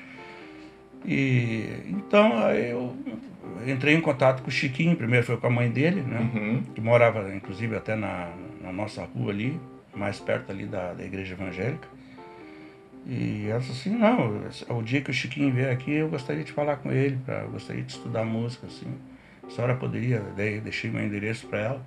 E, 1.06 1.66
então, 1.88 2.46
aí 2.46 2.72
eu 2.72 2.96
entrei 3.66 3.96
em 3.96 4.02
contato 4.02 4.42
com 4.42 4.50
o 4.50 4.52
Chiquinho, 4.52 4.96
primeiro 4.96 5.26
foi 5.26 5.38
com 5.38 5.48
a 5.48 5.50
mãe 5.50 5.70
dele, 5.70 6.02
né? 6.02 6.20
Uhum. 6.34 6.64
Que 6.74 6.82
morava, 6.82 7.34
inclusive, 7.34 7.76
até 7.76 7.96
na, 7.96 8.30
na 8.62 8.72
nossa 8.72 9.04
rua 9.04 9.32
ali, 9.32 9.60
mais 9.94 10.20
perto 10.20 10.52
ali 10.52 10.66
da, 10.66 10.94
da 10.94 11.04
igreja 11.04 11.34
evangélica. 11.34 11.88
E 13.06 13.48
ela 13.50 13.60
disse 13.60 13.72
assim, 13.72 13.98
não, 13.98 14.42
o 14.70 14.84
dia 14.84 15.02
que 15.02 15.10
o 15.10 15.14
Chiquinho 15.14 15.52
vier 15.52 15.72
aqui, 15.72 15.92
eu 15.92 16.10
gostaria 16.10 16.44
de 16.44 16.52
falar 16.52 16.78
com 16.78 16.92
ele, 16.92 17.18
pra, 17.26 17.40
eu 17.40 17.50
gostaria 17.50 17.82
de 17.82 17.92
estudar 17.92 18.24
música, 18.24 18.68
assim. 18.68 18.88
A 19.50 19.52
senhora 19.52 19.76
poderia, 19.76 20.22
daí 20.38 20.62
deixei 20.62 20.92
meu 20.92 21.04
endereço 21.04 21.48
para 21.48 21.60
ela. 21.60 21.86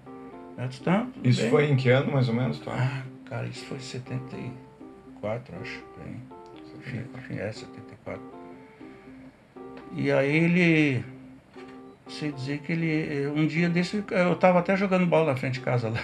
Ela 0.58 0.66
disse, 0.66 0.82
tá, 0.82 1.06
Isso 1.22 1.42
bem. 1.42 1.50
foi 1.50 1.70
em 1.70 1.76
que 1.76 1.88
ano, 1.88 2.10
mais 2.10 2.28
ou 2.28 2.34
menos? 2.34 2.60
Ah, 2.66 3.04
cara, 3.24 3.46
isso 3.46 3.64
foi 3.66 3.78
em 3.78 3.80
74, 3.80 5.54
acho. 5.62 5.80
Bem. 6.02 6.16
Enfim, 7.16 7.38
é, 7.38 7.52
74. 7.52 8.20
E 9.94 10.10
aí 10.10 10.36
ele, 10.36 11.04
sei 12.08 12.32
dizer 12.32 12.58
que 12.58 12.72
ele, 12.72 13.28
um 13.28 13.46
dia 13.46 13.68
desse, 13.68 14.02
eu 14.10 14.34
tava 14.34 14.58
até 14.58 14.76
jogando 14.76 15.06
bola 15.06 15.32
na 15.32 15.36
frente 15.36 15.54
de 15.54 15.60
casa 15.60 15.88
lá. 15.88 16.02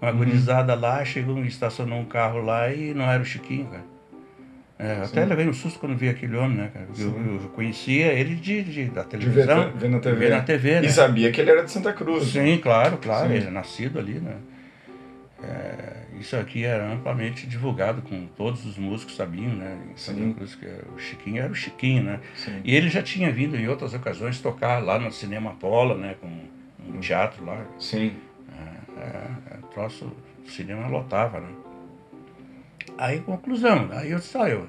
Uma 0.00 0.12
uhum. 0.12 0.80
lá, 0.80 1.04
chegou, 1.04 1.44
estacionou 1.44 1.98
um 1.98 2.04
carro 2.04 2.40
lá 2.40 2.72
e 2.72 2.94
não 2.94 3.04
era 3.10 3.22
o 3.22 3.26
Chiquinho, 3.26 3.66
cara. 3.66 3.93
É, 4.76 5.02
até 5.04 5.24
levei 5.24 5.48
um 5.48 5.52
susto 5.52 5.78
quando 5.78 5.96
vi 5.96 6.08
aquele 6.08 6.36
homem, 6.36 6.56
né, 6.56 6.70
cara? 6.74 6.86
Eu, 6.98 7.08
eu, 7.08 7.48
conhecia 7.50 8.12
ele 8.12 8.34
de, 8.34 8.64
de 8.64 8.84
da 8.86 9.04
televisão. 9.04 9.70
De 9.70 9.78
ver, 9.78 9.88
na 9.88 10.00
TV. 10.00 10.16
Ver 10.16 10.30
na 10.30 10.42
TV 10.42 10.80
né? 10.80 10.86
E 10.88 10.92
sabia 10.92 11.30
que 11.30 11.40
ele 11.40 11.50
era 11.50 11.62
de 11.62 11.70
Santa 11.70 11.92
Cruz. 11.92 12.24
Sim, 12.24 12.58
claro, 12.58 12.98
claro. 12.98 13.28
Sim. 13.28 13.34
Ele 13.34 13.46
é 13.46 13.50
nascido 13.50 14.00
ali, 14.00 14.14
né? 14.14 14.34
É, 15.42 16.18
isso 16.18 16.36
aqui 16.36 16.64
era 16.64 16.92
amplamente 16.92 17.46
divulgado 17.46 18.02
com 18.02 18.26
todos 18.36 18.66
os 18.66 18.76
músicos 18.76 19.14
sabiam, 19.14 19.54
né? 19.54 19.78
Em 19.92 19.96
Santa 19.96 20.18
Sim. 20.18 20.32
Cruz, 20.32 20.54
que 20.56 20.66
o 20.66 20.98
Chiquinho 20.98 21.42
era 21.42 21.52
o 21.52 21.54
Chiquinho, 21.54 22.02
né? 22.02 22.20
Sim. 22.34 22.60
E 22.64 22.74
ele 22.74 22.88
já 22.88 23.02
tinha 23.02 23.30
vindo 23.30 23.56
em 23.56 23.68
outras 23.68 23.94
ocasiões 23.94 24.40
tocar 24.40 24.82
lá 24.82 24.98
no 24.98 25.12
Cinema 25.12 25.50
Apolo, 25.50 25.96
né? 25.96 26.16
Com 26.20 26.28
um 26.88 26.98
teatro 26.98 27.44
lá. 27.44 27.64
Sim. 27.78 28.12
É, 28.96 29.00
é, 29.00 29.30
é 29.52 29.56
troço, 29.72 30.10
o 30.44 30.50
cinema 30.50 30.88
lotava, 30.88 31.38
né? 31.38 31.48
Aí, 32.96 33.20
conclusão, 33.20 33.88
aí 33.92 34.12
eu 34.12 34.18
disse, 34.18 34.38
eu, 34.38 34.68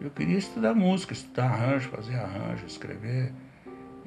eu 0.00 0.10
queria 0.10 0.36
estudar 0.36 0.74
música, 0.74 1.12
estudar 1.12 1.46
arranjo, 1.46 1.88
fazer 1.88 2.16
arranjo, 2.16 2.66
escrever 2.66 3.32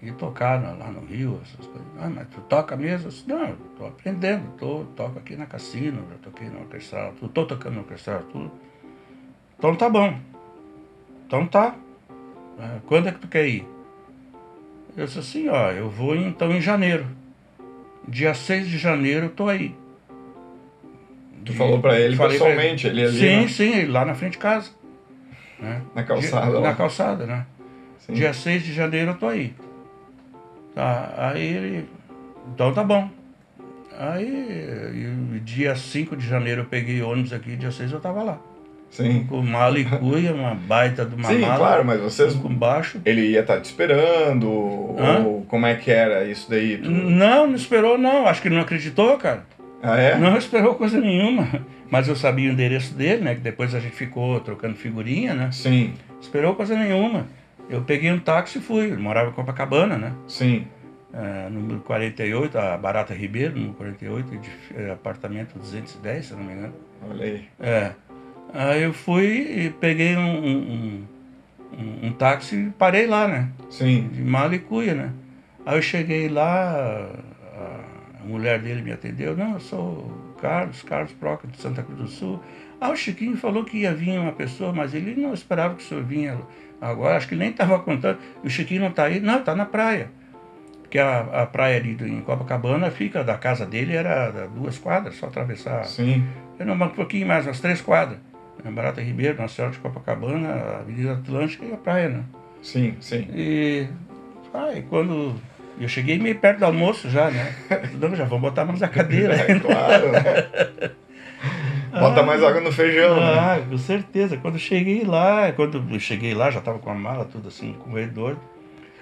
e 0.03 0.11
tocar 0.11 0.61
lá 0.61 0.91
no 0.91 1.03
Rio, 1.05 1.39
essas 1.41 1.65
coisas. 1.65 1.87
Ah, 1.99 2.09
mas 2.09 2.27
tu 2.27 2.41
toca 2.41 2.75
mesmo? 2.75 3.07
Eu 3.07 3.11
disse, 3.11 3.27
não, 3.27 3.55
tô 3.75 3.87
aprendendo, 3.87 4.51
tô, 4.57 4.83
toco 4.95 5.17
aqui 5.17 5.35
na 5.35 5.47
Cassino, 5.47 6.05
já 6.11 6.17
toquei 6.21 6.47
no 6.47 6.59
orquestral, 6.59 7.13
tô, 7.19 7.27
tô 7.27 7.45
tocando 7.45 7.73
no 7.73 7.79
orquestral, 7.79 8.21
tudo. 8.31 8.51
Então 9.57 9.75
tá 9.75 9.89
bom. 9.89 10.19
Então 11.25 11.47
tá. 11.47 11.75
Ah, 12.59 12.79
quando 12.85 13.09
é 13.09 13.11
que 13.11 13.19
tu 13.19 13.27
quer 13.27 13.47
ir? 13.47 13.67
Eu 14.95 15.05
disse 15.05 15.19
assim, 15.19 15.49
ó, 15.49 15.71
eu 15.71 15.89
vou 15.89 16.15
então 16.15 16.51
em 16.51 16.61
janeiro. 16.61 17.07
Dia 18.07 18.35
6 18.35 18.67
de 18.67 18.77
janeiro 18.77 19.25
eu 19.25 19.29
tô 19.31 19.49
aí. 19.49 19.75
Tu 21.45 21.53
falou 21.53 21.79
para 21.79 21.99
ele 21.99 22.17
pessoalmente, 22.17 22.87
ele, 22.87 23.03
ali? 23.03 23.17
Sim, 23.17 23.41
né? 23.41 23.47
sim, 23.47 23.85
lá 23.85 24.03
na 24.03 24.15
frente 24.15 24.33
de 24.33 24.39
casa. 24.39 24.71
Né? 25.59 25.81
Na 25.93 26.03
calçada? 26.03 26.51
Dia, 26.51 26.59
na 26.59 26.73
calçada, 26.73 27.25
né? 27.25 27.45
Sim. 27.99 28.13
Dia 28.13 28.33
6 28.33 28.63
de 28.63 28.73
janeiro 28.73 29.11
eu 29.11 29.15
tô 29.15 29.27
aí. 29.27 29.53
Tá, 30.73 31.13
aí 31.17 31.43
ele. 31.43 31.89
Então 32.53 32.73
tá 32.73 32.83
bom. 32.83 33.09
Aí, 33.97 35.15
dia 35.43 35.75
5 35.75 36.17
de 36.17 36.27
janeiro 36.27 36.61
eu 36.61 36.65
peguei 36.65 37.01
ônibus 37.01 37.31
aqui, 37.31 37.55
dia 37.55 37.71
6 37.71 37.93
eu 37.93 37.99
tava 38.01 38.23
lá. 38.23 38.39
Sim. 38.89 39.25
Com 39.27 39.41
mala 39.41 39.79
e 39.79 39.85
cuia, 39.85 40.33
uma 40.33 40.55
baita 40.55 41.05
de 41.05 41.15
uma 41.15 41.27
Sim, 41.27 41.39
mala. 41.39 41.57
claro, 41.57 41.85
mas 41.85 41.99
vocês. 42.01 42.33
Com 42.33 42.53
baixo. 42.53 43.01
Ele 43.05 43.21
ia 43.21 43.41
estar 43.41 43.55
tá 43.55 43.61
te 43.61 43.65
esperando? 43.65 44.95
Hã? 44.97 45.19
Ou 45.25 45.45
como 45.45 45.65
é 45.65 45.75
que 45.75 45.91
era 45.91 46.23
isso 46.25 46.49
daí? 46.49 46.77
Tu... 46.77 46.89
Não, 46.89 47.47
não 47.47 47.55
esperou, 47.55 47.97
não. 47.97 48.25
Acho 48.27 48.41
que 48.41 48.47
ele 48.47 48.55
não 48.55 48.61
acreditou, 48.61 49.17
cara. 49.17 49.43
Ah, 49.81 49.97
é? 49.97 50.17
Não 50.17 50.37
esperou 50.37 50.75
coisa 50.75 50.99
nenhuma. 50.99 51.47
Mas 51.89 52.07
eu 52.07 52.15
sabia 52.15 52.49
o 52.49 52.53
endereço 52.53 52.93
dele, 52.93 53.23
né? 53.23 53.35
Que 53.35 53.41
depois 53.41 53.75
a 53.75 53.79
gente 53.79 53.95
ficou 53.95 54.39
trocando 54.39 54.75
figurinha, 54.75 55.33
né? 55.33 55.51
Sim. 55.51 55.93
Esperou 56.19 56.55
coisa 56.55 56.75
nenhuma. 56.75 57.27
Eu 57.69 57.81
peguei 57.81 58.11
um 58.11 58.19
táxi 58.19 58.57
e 58.57 58.61
fui. 58.61 58.91
Eu 58.91 58.99
morava 58.99 59.29
em 59.29 59.33
Copacabana, 59.33 59.97
né? 59.97 60.13
Sim. 60.27 60.67
É, 61.13 61.49
número 61.49 61.79
48, 61.79 62.57
a 62.57 62.77
Barata 62.77 63.13
Ribeiro, 63.13 63.55
número 63.55 63.73
48, 63.75 64.39
é, 64.75 64.91
apartamento 64.91 65.57
210, 65.57 66.25
se 66.25 66.33
não 66.33 66.43
me 66.43 66.53
engano. 66.53 66.73
Olha 67.09 67.23
aí. 67.23 67.47
É. 67.59 67.91
Aí 68.53 68.83
eu 68.83 68.93
fui 68.93 69.25
e 69.25 69.69
peguei 69.69 70.17
um, 70.17 70.45
um, 70.45 71.07
um, 71.77 72.07
um 72.07 72.11
táxi 72.11 72.55
e 72.55 72.69
parei 72.71 73.07
lá, 73.07 73.27
né? 73.27 73.49
Sim. 73.69 74.09
De 74.11 74.21
Malicuia, 74.21 74.93
né? 74.93 75.11
Aí 75.65 75.77
eu 75.77 75.81
cheguei 75.81 76.27
lá, 76.27 77.09
a 78.25 78.27
mulher 78.27 78.59
dele 78.59 78.81
me 78.81 78.91
atendeu, 78.91 79.37
não, 79.37 79.53
eu 79.53 79.59
sou 79.59 79.79
o 79.79 80.35
Carlos, 80.41 80.81
Carlos 80.81 81.11
Proca 81.13 81.47
de 81.47 81.57
Santa 81.61 81.83
Cruz 81.83 81.99
do 81.99 82.07
Sul. 82.07 82.39
Ah, 82.81 82.89
o 82.89 82.95
Chiquinho 82.95 83.37
falou 83.37 83.63
que 83.63 83.77
ia 83.77 83.93
vir 83.93 84.19
uma 84.19 84.31
pessoa, 84.31 84.73
mas 84.73 84.93
ele 84.93 85.15
não 85.15 85.33
esperava 85.33 85.75
que 85.75 85.83
o 85.83 85.85
senhor 85.85 86.03
vinha 86.03 86.37
agora, 86.81 87.17
acho 87.17 87.27
que 87.27 87.35
nem 87.35 87.51
estava 87.51 87.77
contando. 87.79 88.17
O 88.43 88.49
Chiquinho 88.49 88.81
não 88.81 88.89
está 88.89 89.05
aí, 89.05 89.19
não, 89.19 89.39
está 89.39 89.55
na 89.55 89.65
praia. 89.65 90.09
Porque 90.81 90.97
a, 90.97 91.19
a 91.43 91.45
praia 91.45 91.77
ali 91.77 91.95
em 92.01 92.21
Copacabana 92.21 92.89
fica 92.89 93.23
da 93.23 93.37
casa 93.37 93.65
dele, 93.65 93.95
era 93.95 94.47
duas 94.47 94.77
quadras, 94.77 95.15
só 95.15 95.27
atravessar. 95.27 95.85
Sim. 95.85 96.25
Era 96.57 96.73
um 96.73 96.89
pouquinho 96.89 97.27
mais, 97.27 97.45
umas 97.45 97.59
três 97.59 97.79
quadras. 97.79 98.19
Barata 98.63 99.01
Ribeiro, 99.01 99.39
Nossa 99.39 99.55
Senhora 99.55 99.73
de 99.73 99.79
Copacabana, 99.79 100.79
Avenida 100.79 101.13
Atlântica 101.13 101.65
e 101.65 101.73
a 101.73 101.77
praia, 101.77 102.09
né? 102.09 102.23
Sim, 102.63 102.95
sim. 102.99 103.27
E, 103.31 103.87
ah, 104.51 104.73
e 104.73 104.81
quando 104.81 105.35
eu 105.79 105.87
cheguei 105.87 106.17
meio 106.17 106.35
perto 106.35 106.59
do 106.59 106.65
almoço 106.65 107.09
já, 107.09 107.29
né? 107.29 107.53
Não, 107.99 108.15
já 108.15 108.25
vou 108.25 108.39
botar 108.39 108.65
mais 108.65 108.81
a 108.81 108.87
cadeira. 108.87 109.35
É, 109.35 109.59
claro, 109.59 110.11
né? 110.11 110.91
Bota 111.99 112.19
ah, 112.19 112.23
mais 112.23 112.43
água 112.43 112.59
no 112.59 112.73
feijão, 112.73 113.15
né? 113.15 113.39
ah, 113.39 113.57
né? 113.57 113.67
com 113.69 113.77
certeza. 113.77 114.35
Quando 114.35 114.55
eu 114.55 114.59
cheguei 114.59 115.03
lá, 115.05 115.51
quando 115.53 115.81
eu 115.89 115.99
cheguei 115.99 116.33
lá, 116.33 116.51
já 116.51 116.59
tava 116.59 116.77
com 116.77 116.89
a 116.89 116.93
mala, 116.93 117.23
tudo 117.23 117.47
assim, 117.47 117.71
com 117.73 117.89
o 117.89 117.91
corredor. 117.91 118.37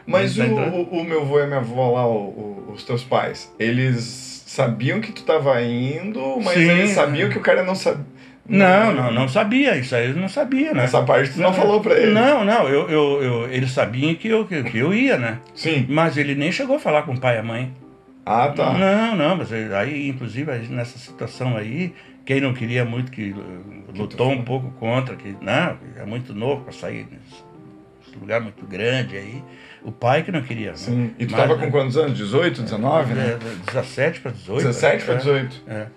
Mas 0.06 0.38
o, 0.38 0.44
o, 0.44 1.00
o, 1.00 1.04
meu 1.04 1.22
avô 1.22 1.40
e 1.40 1.44
a 1.44 1.48
minha 1.48 1.60
avó 1.60 1.92
lá, 1.92 2.06
o, 2.08 2.72
os 2.74 2.84
teus 2.84 3.04
pais, 3.04 3.52
eles 3.58 4.44
sabiam 4.46 5.02
que 5.02 5.12
tu 5.12 5.24
tava 5.24 5.60
indo, 5.64 6.40
mas 6.44 6.54
Sim, 6.54 6.70
eles 6.70 6.92
sabiam 6.92 7.30
que 7.30 7.38
o 7.38 7.42
cara 7.42 7.64
não 7.64 7.74
sabia. 7.74 8.06
Não, 8.48 8.94
não, 8.94 9.12
não 9.12 9.28
sabia, 9.28 9.78
isso 9.78 9.96
aí 9.96 10.10
eu 10.10 10.16
não 10.16 10.28
sabia, 10.28 10.74
né? 10.74 10.84
Essa 10.84 11.02
parte 11.02 11.32
tu 11.32 11.40
não, 11.40 11.50
não 11.50 11.54
falou 11.54 11.80
pra 11.80 11.98
ele. 11.98 12.12
Não, 12.12 12.44
não, 12.44 12.68
eu, 12.68 12.90
eu, 12.90 13.24
eu, 13.24 13.50
ele 13.50 13.68
sabia 13.68 14.14
que 14.16 14.28
eu, 14.28 14.46
que, 14.46 14.78
eu 14.78 14.94
ia, 14.94 15.18
né? 15.18 15.40
Sim. 15.56 15.86
Mas 15.90 16.18
ele 16.18 16.36
nem 16.36 16.52
chegou 16.52 16.76
a 16.76 16.80
falar 16.80 17.04
com 17.04 17.14
o 17.14 17.20
pai 17.20 17.38
e 17.38 17.40
a 17.40 17.44
mãe. 17.44 17.74
Ah, 18.26 18.50
tá. 18.50 18.74
Não, 18.74 19.16
não, 19.16 19.38
mas 19.38 19.52
aí, 19.52 20.10
inclusive, 20.10 20.52
nessa 20.70 20.98
situação 20.98 21.56
aí, 21.56 21.94
quem 22.26 22.42
não 22.42 22.54
queria 22.54 22.84
muito 22.84 23.12
que 23.12 23.32
uh, 23.32 23.86
lutou 23.96 24.32
um 24.32 24.44
pouco 24.44 24.72
contra, 24.72 25.16
que 25.16 25.36
não, 25.42 25.78
é 25.98 26.06
muito 26.06 26.34
novo 26.34 26.64
para 26.64 26.74
sair 26.74 27.08
nesse 27.10 27.44
lugar 28.20 28.42
muito 28.42 28.66
grande 28.66 29.18
aí. 29.18 29.44
O 29.84 29.92
pai 29.92 30.24
que 30.24 30.32
não 30.32 30.42
queria. 30.42 30.72
Né? 30.72 30.78
Sim. 30.78 30.96
Né? 30.96 31.12
E 31.20 31.26
tu 31.26 31.32
mas, 31.32 31.42
tava 31.42 31.58
com 31.58 31.72
quantos 31.72 31.98
anos? 31.98 32.18
18, 32.18 32.62
19, 32.62 33.14
né? 33.14 33.38
17 33.68 34.22
para 34.22 34.32
18. 34.32 34.60
17 34.60 35.06
para 35.06 35.16
18. 35.16 35.62
É. 35.68 35.88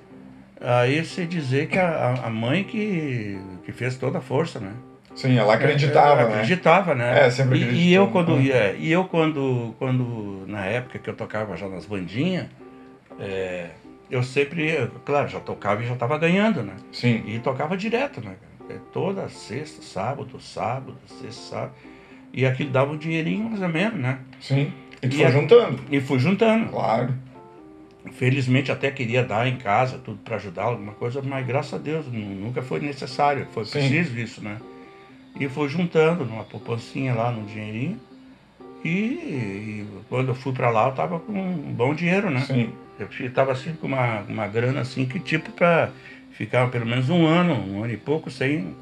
Aí 0.61 1.05
se 1.05 1.27
dizer 1.27 1.69
que 1.69 1.79
a, 1.79 2.15
a 2.25 2.31
mãe 2.31 2.65
que, 2.65 3.39
que 3.65 3.73
fez 3.73 3.97
toda 3.97 4.19
a 4.19 4.21
força, 4.21 4.59
né? 4.59 4.73
Sim, 5.15 5.37
ela 5.39 5.55
acreditava, 5.55 6.23
é, 6.23 6.25
né? 6.29 6.35
Acreditava, 6.35 6.95
né? 6.95 7.27
É, 7.27 7.31
sempre 7.31 7.63
acreditou. 7.63 7.83
E, 7.83 7.89
e 7.89 7.95
eu 7.95 8.09
quando 8.09 8.41
ia, 8.41 8.73
e 8.73 8.93
eu 8.93 9.05
quando, 9.05 9.75
quando 9.79 10.45
na 10.47 10.65
época 10.67 10.99
que 10.99 11.09
eu 11.09 11.15
tocava 11.15 11.57
já 11.57 11.69
nas 11.69 11.87
bandinhas, 11.87 12.47
é, 13.19 13.71
eu 14.11 14.23
sempre, 14.23 14.91
claro, 15.05 15.29
já 15.29 15.41
tocava 15.41 15.83
e 15.83 15.87
já 15.87 15.95
estava 15.95 16.19
ganhando, 16.19 16.63
né? 16.63 16.75
Sim. 16.93 17.23
E 17.27 17.39
tocava 17.39 17.77
direto, 17.77 18.21
né? 18.21 18.37
É, 18.69 18.75
toda 18.93 19.29
sexta, 19.29 19.83
sábado, 19.83 20.39
sábado, 20.41 20.97
sexta, 21.07 21.43
sábado. 21.43 21.73
E 22.33 22.45
aquilo 22.45 22.71
dava 22.71 22.93
um 22.93 22.99
dinheirinho 22.99 23.49
mais 23.49 23.63
ou 23.63 23.69
menos, 23.69 23.99
né? 23.99 24.19
Sim. 24.41 24.73
E 25.03 25.09
tu 25.09 25.15
e 25.15 25.17
foi 25.17 25.27
a, 25.27 25.31
juntando. 25.31 25.81
E 25.91 26.01
fui 26.01 26.19
juntando. 26.19 26.71
Claro. 26.71 27.15
Felizmente 28.13 28.71
até 28.71 28.91
queria 28.91 29.25
dar 29.25 29.47
em 29.47 29.57
casa 29.57 29.99
tudo 29.99 30.19
para 30.19 30.37
ajudar 30.37 30.65
alguma 30.65 30.93
coisa, 30.93 31.21
mas 31.23 31.47
graças 31.47 31.75
a 31.75 31.79
Deus 31.79 32.07
nunca 32.07 32.63
foi 32.63 32.81
necessário, 32.81 33.47
foi 33.53 33.65
Sim. 33.65 33.73
preciso 33.73 34.19
isso, 34.19 34.43
né? 34.43 34.59
E 35.39 35.49
foi 35.49 35.69
juntando 35.69 36.25
numa 36.25 36.45
poupancinha 36.45 37.15
lá, 37.15 37.31
no 37.31 37.45
dinheirinho. 37.47 38.01
E, 38.85 38.89
e 38.89 39.87
quando 40.09 40.29
eu 40.29 40.35
fui 40.35 40.53
para 40.53 40.71
lá, 40.71 40.89
eu 40.89 40.93
tava 40.93 41.21
com 41.21 41.33
um 41.33 41.75
bom 41.75 41.95
dinheiro, 41.95 42.31
né? 42.31 42.41
Sim. 42.41 42.73
Eu 42.99 43.09
estava 43.27 43.53
assim 43.53 43.75
com 43.75 43.87
uma, 43.87 44.21
uma 44.23 44.47
grana 44.47 44.81
assim 44.81 45.05
que 45.05 45.21
tipo 45.21 45.51
para 45.53 45.91
ficar 46.31 46.71
pelo 46.71 46.87
menos 46.87 47.11
um 47.11 47.27
ano, 47.27 47.55
um 47.55 47.85
ano 47.85 47.93
e 47.93 47.97
pouco 47.97 48.31
sem, 48.31 48.75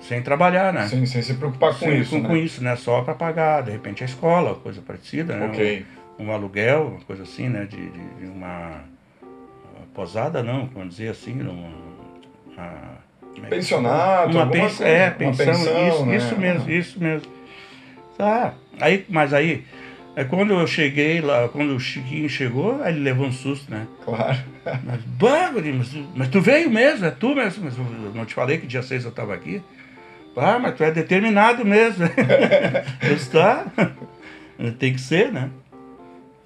sem 0.00 0.22
trabalhar, 0.22 0.72
né? 0.72 0.86
Sim, 0.86 1.04
sem 1.06 1.22
se 1.22 1.34
preocupar 1.34 1.70
com 1.76 1.86
sem, 1.86 2.00
isso, 2.00 2.10
com, 2.10 2.20
né? 2.20 2.28
com 2.28 2.36
isso, 2.36 2.62
né? 2.62 2.76
Só 2.76 3.02
para 3.02 3.14
pagar, 3.14 3.62
de 3.62 3.72
repente, 3.72 4.04
a 4.04 4.06
escola, 4.06 4.54
coisa 4.56 4.80
parecida, 4.80 5.34
né? 5.34 5.46
Ok 5.46 5.86
um 5.96 5.97
aluguel, 6.32 6.88
uma 6.88 7.00
coisa 7.00 7.22
assim, 7.22 7.48
né? 7.48 7.64
De, 7.64 7.76
de, 7.76 8.14
de 8.20 8.26
uma, 8.26 8.82
uma, 9.74 9.86
posada, 9.94 10.42
não, 10.42 10.66
vamos 10.66 10.96
dizer 10.96 11.08
assim, 11.08 11.40
uma, 11.40 11.52
uma 12.56 13.46
é 13.46 13.48
Pensionato, 13.48 14.36
uma 14.36 14.46
pens 14.48 14.80
é, 14.80 15.10
pensão, 15.10 15.46
pensão, 15.46 15.88
isso, 15.88 16.06
né? 16.06 16.16
isso 16.16 16.36
mesmo, 16.36 16.70
isso 16.70 17.00
mesmo. 17.00 17.32
Tá. 18.16 18.54
Aí, 18.80 19.06
mas 19.08 19.32
aí, 19.32 19.64
é 20.16 20.24
quando 20.24 20.52
eu 20.52 20.66
cheguei 20.66 21.20
lá, 21.20 21.48
quando 21.48 21.76
o 21.76 21.80
Chiquinho 21.80 22.28
chegou, 22.28 22.82
aí 22.82 22.92
ele 22.92 23.04
levou 23.04 23.26
um 23.26 23.32
susto, 23.32 23.70
né? 23.70 23.86
Claro. 24.04 24.38
Mas, 24.64 25.00
mas, 25.54 26.04
mas 26.16 26.28
tu 26.28 26.40
veio 26.40 26.68
mesmo, 26.68 27.06
é 27.06 27.10
tu 27.10 27.34
mesmo, 27.34 27.64
mas 27.64 27.78
eu 27.78 28.12
não 28.14 28.24
te 28.24 28.34
falei 28.34 28.58
que 28.58 28.66
dia 28.66 28.82
6 28.82 29.04
eu 29.04 29.10
estava 29.10 29.32
aqui? 29.32 29.62
Ah, 30.36 30.58
mas 30.58 30.74
tu 30.76 30.84
é 30.84 30.90
determinado 30.90 31.64
mesmo. 31.64 32.04
Está. 33.02 33.66
Tem 34.78 34.92
que 34.92 35.00
ser, 35.00 35.32
né? 35.32 35.50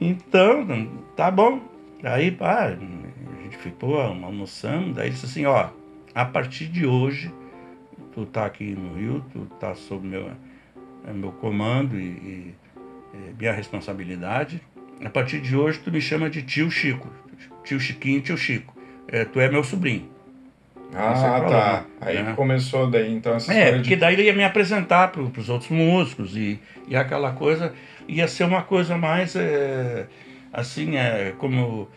Então, 0.05 0.89
tá 1.15 1.31
bom. 1.31 1.61
Aí, 2.03 2.33
pá, 2.33 2.65
a 2.65 3.43
gente 3.43 3.57
ficou 3.59 4.01
almoçando, 4.01 4.95
daí 4.95 5.11
disse 5.11 5.27
assim, 5.27 5.47
ó, 5.47 5.69
a 6.13 6.25
partir 6.25 6.67
de 6.67 6.85
hoje, 6.85 7.33
tu 8.13 8.27
tá 8.27 8.45
aqui 8.45 8.75
no 8.75 8.95
Rio, 8.95 9.25
tu 9.33 9.47
tá 9.61 9.77
sob 9.77 10.05
meu, 10.05 10.29
é, 11.07 11.13
meu 11.13 11.31
comando 11.31 11.97
e, 11.97 12.05
e 12.05 12.55
é, 13.15 13.33
minha 13.39 13.53
responsabilidade. 13.53 14.61
A 15.05 15.09
partir 15.09 15.41
de 15.41 15.57
hoje, 15.57 15.79
tu 15.79 15.93
me 15.93 16.01
chama 16.01 16.29
de 16.29 16.43
tio 16.43 16.69
Chico. 16.69 17.09
Tio 17.63 17.79
Chiquinho, 17.79 18.21
tio 18.21 18.37
Chico. 18.37 18.77
É, 19.07 19.25
tu 19.25 19.39
é 19.39 19.49
meu 19.49 19.63
sobrinho. 19.63 20.11
Ah, 20.95 21.41
tá. 21.49 21.85
Aí 22.01 22.23
né? 22.23 22.35
começou 22.37 22.91
daí, 22.91 23.13
então, 23.13 23.35
essa 23.35 23.53
É, 23.53 23.73
porque 23.73 23.91
de... 23.91 23.97
daí 23.97 24.15
ele 24.15 24.25
ia 24.25 24.35
me 24.35 24.45
apresentar 24.45 25.09
para 25.09 25.23
os 25.23 25.49
outros 25.49 25.71
músicos 25.71 26.37
e, 26.37 26.61
e 26.87 26.95
aquela 26.95 27.33
coisa 27.33 27.73
ia 28.07 28.29
ser 28.29 28.45
uma 28.45 28.63
coisa 28.63 28.97
mais, 28.99 29.35
é, 29.35 30.07
assim, 30.53 30.97
é, 30.97 31.33
como 31.39 31.89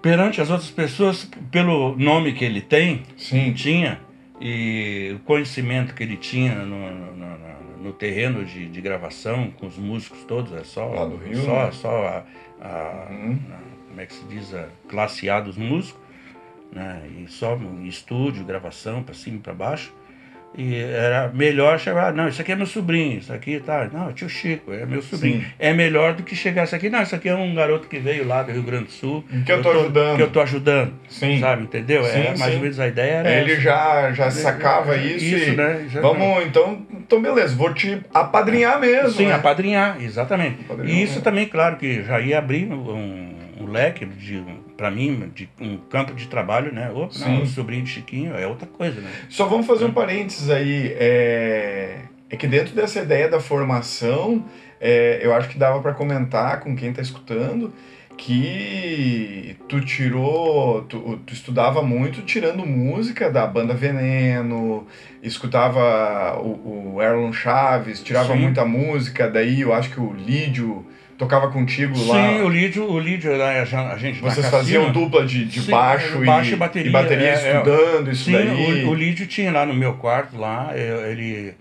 perante 0.00 0.40
as 0.40 0.50
outras 0.50 0.70
pessoas, 0.70 1.28
pelo 1.50 1.96
nome 1.96 2.32
que 2.32 2.44
ele 2.44 2.60
tem, 2.60 3.02
Sim. 3.16 3.52
tinha, 3.52 4.00
e 4.40 5.12
o 5.16 5.18
conhecimento 5.20 5.94
que 5.94 6.02
ele 6.02 6.16
tinha 6.16 6.54
no, 6.54 6.90
no, 6.90 7.38
no 7.82 7.92
terreno 7.92 8.44
de, 8.44 8.68
de, 8.68 8.80
gravação, 8.80 9.50
com 9.58 9.66
os 9.66 9.76
músicos 9.76 10.24
todos, 10.24 10.52
é 10.52 10.64
só, 10.64 10.86
Lá 10.86 11.04
do 11.06 11.16
Rio, 11.16 11.42
só, 11.42 11.64
né? 11.64 11.72
só 11.72 12.06
a, 12.06 12.24
a, 12.60 13.06
uhum. 13.10 13.38
a, 13.50 13.88
como 13.88 14.00
é 14.00 14.06
que 14.06 14.14
se 14.14 14.24
diz, 14.26 14.54
a 14.54 14.68
classe 14.88 15.28
A 15.28 15.40
dos 15.40 15.56
músicos, 15.56 16.05
né? 16.72 17.02
e 17.18 17.30
só 17.30 17.58
estúdio, 17.84 18.44
gravação, 18.44 19.02
para 19.02 19.14
cima 19.14 19.36
e 19.36 19.40
para 19.40 19.54
baixo. 19.54 19.92
E 20.58 20.74
era 20.74 21.28
melhor 21.34 21.78
chegar, 21.78 22.14
não, 22.14 22.28
isso 22.28 22.40
aqui 22.40 22.50
é 22.50 22.56
meu 22.56 22.64
sobrinho, 22.64 23.18
isso 23.18 23.30
aqui 23.30 23.60
tá, 23.60 23.90
não, 23.92 24.10
tio 24.14 24.26
Chico, 24.26 24.72
é 24.72 24.86
meu 24.86 25.02
sobrinho. 25.02 25.40
Sim. 25.40 25.46
É 25.58 25.74
melhor 25.74 26.14
do 26.14 26.22
que 26.22 26.34
chegar 26.34 26.64
isso 26.64 26.74
aqui, 26.74 26.88
não, 26.88 27.02
isso 27.02 27.14
aqui 27.14 27.28
é 27.28 27.34
um 27.34 27.54
garoto 27.54 27.86
que 27.88 27.98
veio 27.98 28.26
lá 28.26 28.42
do 28.42 28.52
Rio 28.52 28.62
Grande 28.62 28.84
do 28.84 28.90
Sul. 28.90 29.22
Que 29.44 29.52
eu 29.52 29.60
tô, 29.60 29.70
tô 29.70 29.80
ajudando. 29.80 30.16
Que 30.16 30.22
eu 30.22 30.30
tô 30.30 30.40
ajudando. 30.40 30.94
Sim. 31.10 31.40
Sabe, 31.40 31.64
entendeu? 31.64 32.02
Sim, 32.04 32.20
é, 32.20 32.36
mais 32.38 32.52
sim. 32.52 32.54
ou 32.54 32.60
menos 32.62 32.80
a 32.80 32.88
ideia 32.88 33.12
era. 33.16 33.30
Ele 33.32 33.60
já, 33.60 34.10
já 34.12 34.30
sacava 34.30 34.96
isso. 34.96 35.26
Isso, 35.26 35.50
e, 35.50 35.56
né? 35.56 35.86
Vamos, 36.00 36.46
então, 36.46 36.86
então 36.90 37.20
beleza, 37.20 37.54
vou 37.54 37.74
te 37.74 38.00
apadrinhar 38.14 38.80
mesmo. 38.80 39.10
Sim, 39.10 39.26
né? 39.26 39.34
apadrinhar, 39.34 40.02
exatamente. 40.02 40.62
Apadrinhar 40.64 40.96
e 40.96 41.02
isso 41.02 41.12
mesmo. 41.12 41.24
também, 41.24 41.46
claro, 41.46 41.76
que 41.76 42.02
já 42.02 42.18
ia 42.18 42.38
abrir 42.38 42.72
um, 42.72 43.34
um 43.60 43.70
leque 43.70 44.06
de 44.06 44.42
para 44.76 44.90
mim, 44.90 45.30
de 45.34 45.48
um 45.60 45.78
campo 45.78 46.14
de 46.14 46.26
trabalho, 46.26 46.72
né? 46.72 46.90
Opa, 46.90 47.18
não, 47.18 47.42
o 47.42 47.46
sobrinho 47.46 47.84
de 47.84 47.90
Chiquinho 47.90 48.34
é 48.34 48.46
outra 48.46 48.66
coisa, 48.66 49.00
né? 49.00 49.10
Só 49.28 49.46
vamos 49.46 49.66
fazer 49.66 49.84
um 49.86 49.92
parênteses 49.92 50.50
aí. 50.50 50.94
É, 50.98 52.00
é 52.28 52.36
que 52.36 52.46
dentro 52.46 52.74
dessa 52.74 53.00
ideia 53.00 53.28
da 53.28 53.40
formação, 53.40 54.44
é, 54.80 55.20
eu 55.22 55.34
acho 55.34 55.48
que 55.48 55.58
dava 55.58 55.80
para 55.80 55.94
comentar 55.94 56.60
com 56.60 56.76
quem 56.76 56.90
está 56.90 57.00
escutando 57.00 57.72
que 58.16 59.56
tu 59.68 59.80
tirou, 59.80 60.82
tu, 60.82 61.20
tu, 61.24 61.34
estudava 61.34 61.82
muito 61.82 62.22
tirando 62.22 62.64
música 62.64 63.30
da 63.30 63.46
banda 63.46 63.74
Veneno, 63.74 64.86
escutava 65.22 66.38
o, 66.40 66.94
o 66.94 67.02
Erlon 67.02 67.32
Chaves, 67.32 68.02
tirava 68.02 68.32
Sim. 68.32 68.40
muita 68.40 68.64
música, 68.64 69.28
daí 69.28 69.60
eu 69.60 69.72
acho 69.72 69.90
que 69.90 70.00
o 70.00 70.12
Lídio 70.14 70.84
tocava 71.16 71.50
contigo 71.50 71.96
Sim, 71.96 72.08
lá. 72.08 72.14
Sim, 72.14 72.40
o 72.42 72.48
Lídio, 72.48 72.90
o 72.90 72.98
Lídio 72.98 73.32
a 73.42 73.96
gente 73.96 74.20
Vocês 74.20 74.48
faziam 74.48 74.92
dupla 74.92 75.24
de, 75.24 75.44
de 75.44 75.62
Sim, 75.62 75.70
baixo, 75.70 76.18
baixo, 76.24 76.54
e, 76.54 76.56
bateria, 76.56 76.88
e 76.88 76.92
bateria 76.92 77.26
é, 77.26 77.30
é 77.30 77.56
estudando, 77.56 78.08
é, 78.08 78.12
isso 78.12 78.24
Sim, 78.24 78.32
daí. 78.32 78.84
O, 78.84 78.90
o 78.90 78.94
Lídio 78.94 79.26
tinha 79.26 79.50
lá 79.50 79.64
no 79.64 79.74
meu 79.74 79.94
quarto 79.94 80.38
lá, 80.38 80.72
ele 80.74 81.54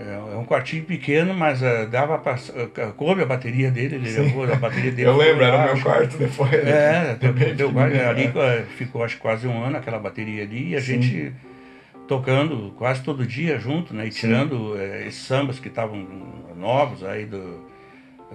é, 0.00 0.34
é 0.34 0.36
um 0.36 0.44
quartinho 0.44 0.84
pequeno, 0.84 1.34
mas 1.34 1.60
uh, 1.60 1.86
dava 1.90 2.18
pra, 2.18 2.34
uh, 2.34 2.92
coube 2.94 3.22
a 3.22 3.26
bateria 3.26 3.70
dele, 3.70 3.96
ele 3.96 4.10
levou 4.10 4.44
a 4.44 4.56
bateria 4.56 4.90
dele. 4.90 5.08
Eu 5.08 5.16
lembro, 5.16 5.44
era 5.44 5.56
o 5.58 5.74
meu 5.74 5.82
quarto 5.82 6.16
depois. 6.16 6.52
É, 6.52 7.16
deu, 7.20 7.32
deu, 7.32 7.78
ali 7.78 8.32
é. 8.34 8.64
ficou 8.76 9.04
acho 9.04 9.18
quase 9.18 9.46
um 9.46 9.62
ano 9.62 9.76
aquela 9.76 9.98
bateria 9.98 10.42
ali 10.42 10.70
e 10.70 10.76
a 10.76 10.80
Sim. 10.80 11.02
gente 11.02 11.32
tocando 12.08 12.72
quase 12.76 13.02
todo 13.02 13.26
dia 13.26 13.58
junto, 13.58 13.94
né? 13.94 14.06
E 14.06 14.10
tirando 14.10 14.72
uh, 14.72 14.82
esses 15.06 15.22
sambas 15.22 15.58
que 15.58 15.68
estavam 15.68 16.06
novos 16.56 17.04
aí 17.04 17.26
do 17.26 17.69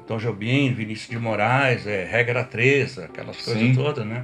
Tom 0.02 0.18
Jobim, 0.18 0.74
Vinícius 0.74 1.10
de 1.10 1.18
Moraes, 1.18 1.88
é, 1.88 2.06
Regra 2.06 2.44
3, 2.44 3.00
aquelas 3.00 3.38
coisas 3.38 3.62
Sim. 3.62 3.74
todas, 3.74 4.06
né? 4.06 4.24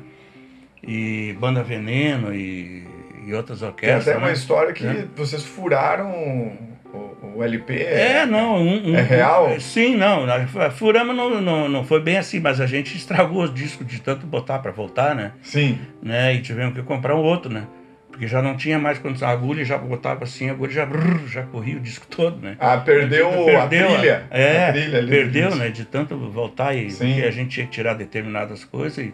E 0.83 1.35
Banda 1.39 1.63
Veneno 1.63 2.33
e, 2.33 2.87
e 3.25 3.33
outras 3.33 3.61
orquestras. 3.61 4.05
Tem 4.05 4.13
até 4.13 4.19
né? 4.19 4.27
uma 4.27 4.33
história 4.33 4.73
que 4.73 4.85
é. 4.85 5.05
vocês 5.15 5.43
furaram 5.43 6.09
o, 6.09 7.37
o 7.37 7.43
LP. 7.43 7.73
É, 7.73 8.17
é 8.17 8.25
não. 8.25 8.57
Um, 8.57 8.91
um, 8.91 8.95
é 8.95 9.01
real? 9.01 9.51
Um, 9.51 9.59
sim, 9.59 9.95
não. 9.95 10.25
Furamos 10.71 11.15
não, 11.15 11.41
não, 11.41 11.69
não 11.69 11.83
foi 11.83 12.01
bem 12.01 12.17
assim, 12.17 12.39
mas 12.39 12.59
a 12.59 12.65
gente 12.65 12.95
estragou 12.95 13.43
os 13.43 13.53
discos 13.53 13.85
de 13.85 14.01
tanto 14.01 14.25
botar 14.25 14.59
para 14.59 14.71
voltar, 14.71 15.15
né? 15.15 15.33
Sim. 15.41 15.77
Né? 16.01 16.33
E 16.35 16.41
tivemos 16.41 16.73
que 16.73 16.81
comprar 16.81 17.15
um 17.15 17.21
outro, 17.21 17.51
né? 17.51 17.67
Porque 18.11 18.27
já 18.27 18.41
não 18.41 18.55
tinha 18.55 18.77
mais 18.77 18.99
quando 18.99 19.23
a 19.23 19.29
agulha 19.29 19.63
já 19.63 19.77
botava 19.77 20.25
assim, 20.25 20.49
a 20.49 20.51
agulha 20.51 20.71
já, 20.71 20.85
brrr, 20.85 21.27
já 21.27 21.43
corria 21.43 21.77
o 21.77 21.79
disco 21.79 22.05
todo, 22.07 22.39
né? 22.39 22.55
Ah, 22.59 22.77
perdeu, 22.77 23.29
perdeu 23.45 23.59
a 23.61 23.67
trilha. 23.67 24.23
É, 24.29 24.67
a 24.67 24.71
trilha 24.73 25.07
perdeu, 25.07 25.55
né? 25.55 25.69
De 25.69 25.85
tanto 25.85 26.15
voltar 26.17 26.75
e 26.75 26.87
a 27.25 27.31
gente 27.31 27.49
tinha 27.49 27.65
que 27.65 27.71
tirar 27.71 27.93
determinadas 27.93 28.63
coisas. 28.63 28.97
E, 28.97 29.13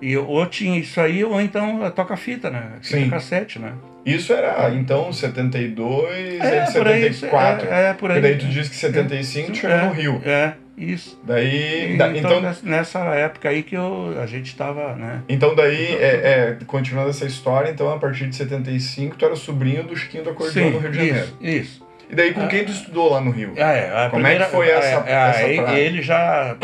e 0.00 0.16
ou 0.16 0.44
tinha 0.46 0.78
isso 0.78 1.00
aí, 1.00 1.22
ou 1.22 1.40
então 1.40 1.90
toca-fita, 1.90 2.50
né? 2.50 2.72
Fita 2.80 2.98
Sim. 2.98 3.10
cassete, 3.10 3.58
né? 3.58 3.74
Isso 4.04 4.32
era, 4.32 4.70
então, 4.74 5.12
72 5.12 6.40
é, 6.40 6.64
e 6.64 6.66
74. 6.66 7.68
Aí, 7.68 7.74
é, 7.74 7.88
é, 7.90 7.94
por 7.94 8.10
aí. 8.10 8.18
E 8.18 8.20
daí 8.20 8.36
tu 8.36 8.46
disse 8.46 8.70
que 8.70 8.76
75 8.76 9.52
é, 9.52 9.54
chegou 9.54 9.78
no 9.86 9.92
Rio. 9.92 10.20
É, 10.24 10.54
isso. 10.82 11.20
Daí, 11.24 11.96
da, 11.96 12.16
então, 12.16 12.38
então, 12.38 12.54
nessa 12.62 13.00
época 13.14 13.48
aí 13.48 13.62
que 13.62 13.76
eu, 13.76 14.18
a 14.20 14.26
gente 14.26 14.46
estava, 14.46 14.94
né? 14.94 15.22
Então 15.28 15.54
daí, 15.54 15.94
é, 15.94 16.58
é, 16.60 16.64
continuando 16.66 17.10
essa 17.10 17.24
história, 17.24 17.70
então 17.70 17.92
a 17.92 17.98
partir 17.98 18.28
de 18.28 18.36
75 18.36 19.16
tu 19.16 19.24
era 19.24 19.36
sobrinho 19.36 19.84
do 19.84 19.96
Chiquinho 19.96 20.24
do 20.24 20.30
Acordeão 20.30 20.70
no 20.70 20.78
Rio 20.78 20.90
de 20.90 20.96
Janeiro. 20.96 21.18
Isso, 21.18 21.36
isso. 21.42 21.86
E 22.10 22.14
daí 22.14 22.34
com 22.34 22.42
ah, 22.42 22.46
quem 22.46 22.64
tu 22.64 22.72
estudou 22.72 23.10
lá 23.10 23.20
no 23.20 23.30
Rio? 23.30 23.54
Ah, 23.56 23.72
é, 23.72 24.08
Como 24.10 24.22
primeira, 24.22 24.44
é 24.44 24.46
que 24.46 24.52
foi 24.52 24.68
essa, 24.68 25.08
é, 25.08 25.12
essa 25.12 25.70
aí, 25.70 25.80
Ele 25.80 26.02
já, 26.02 26.56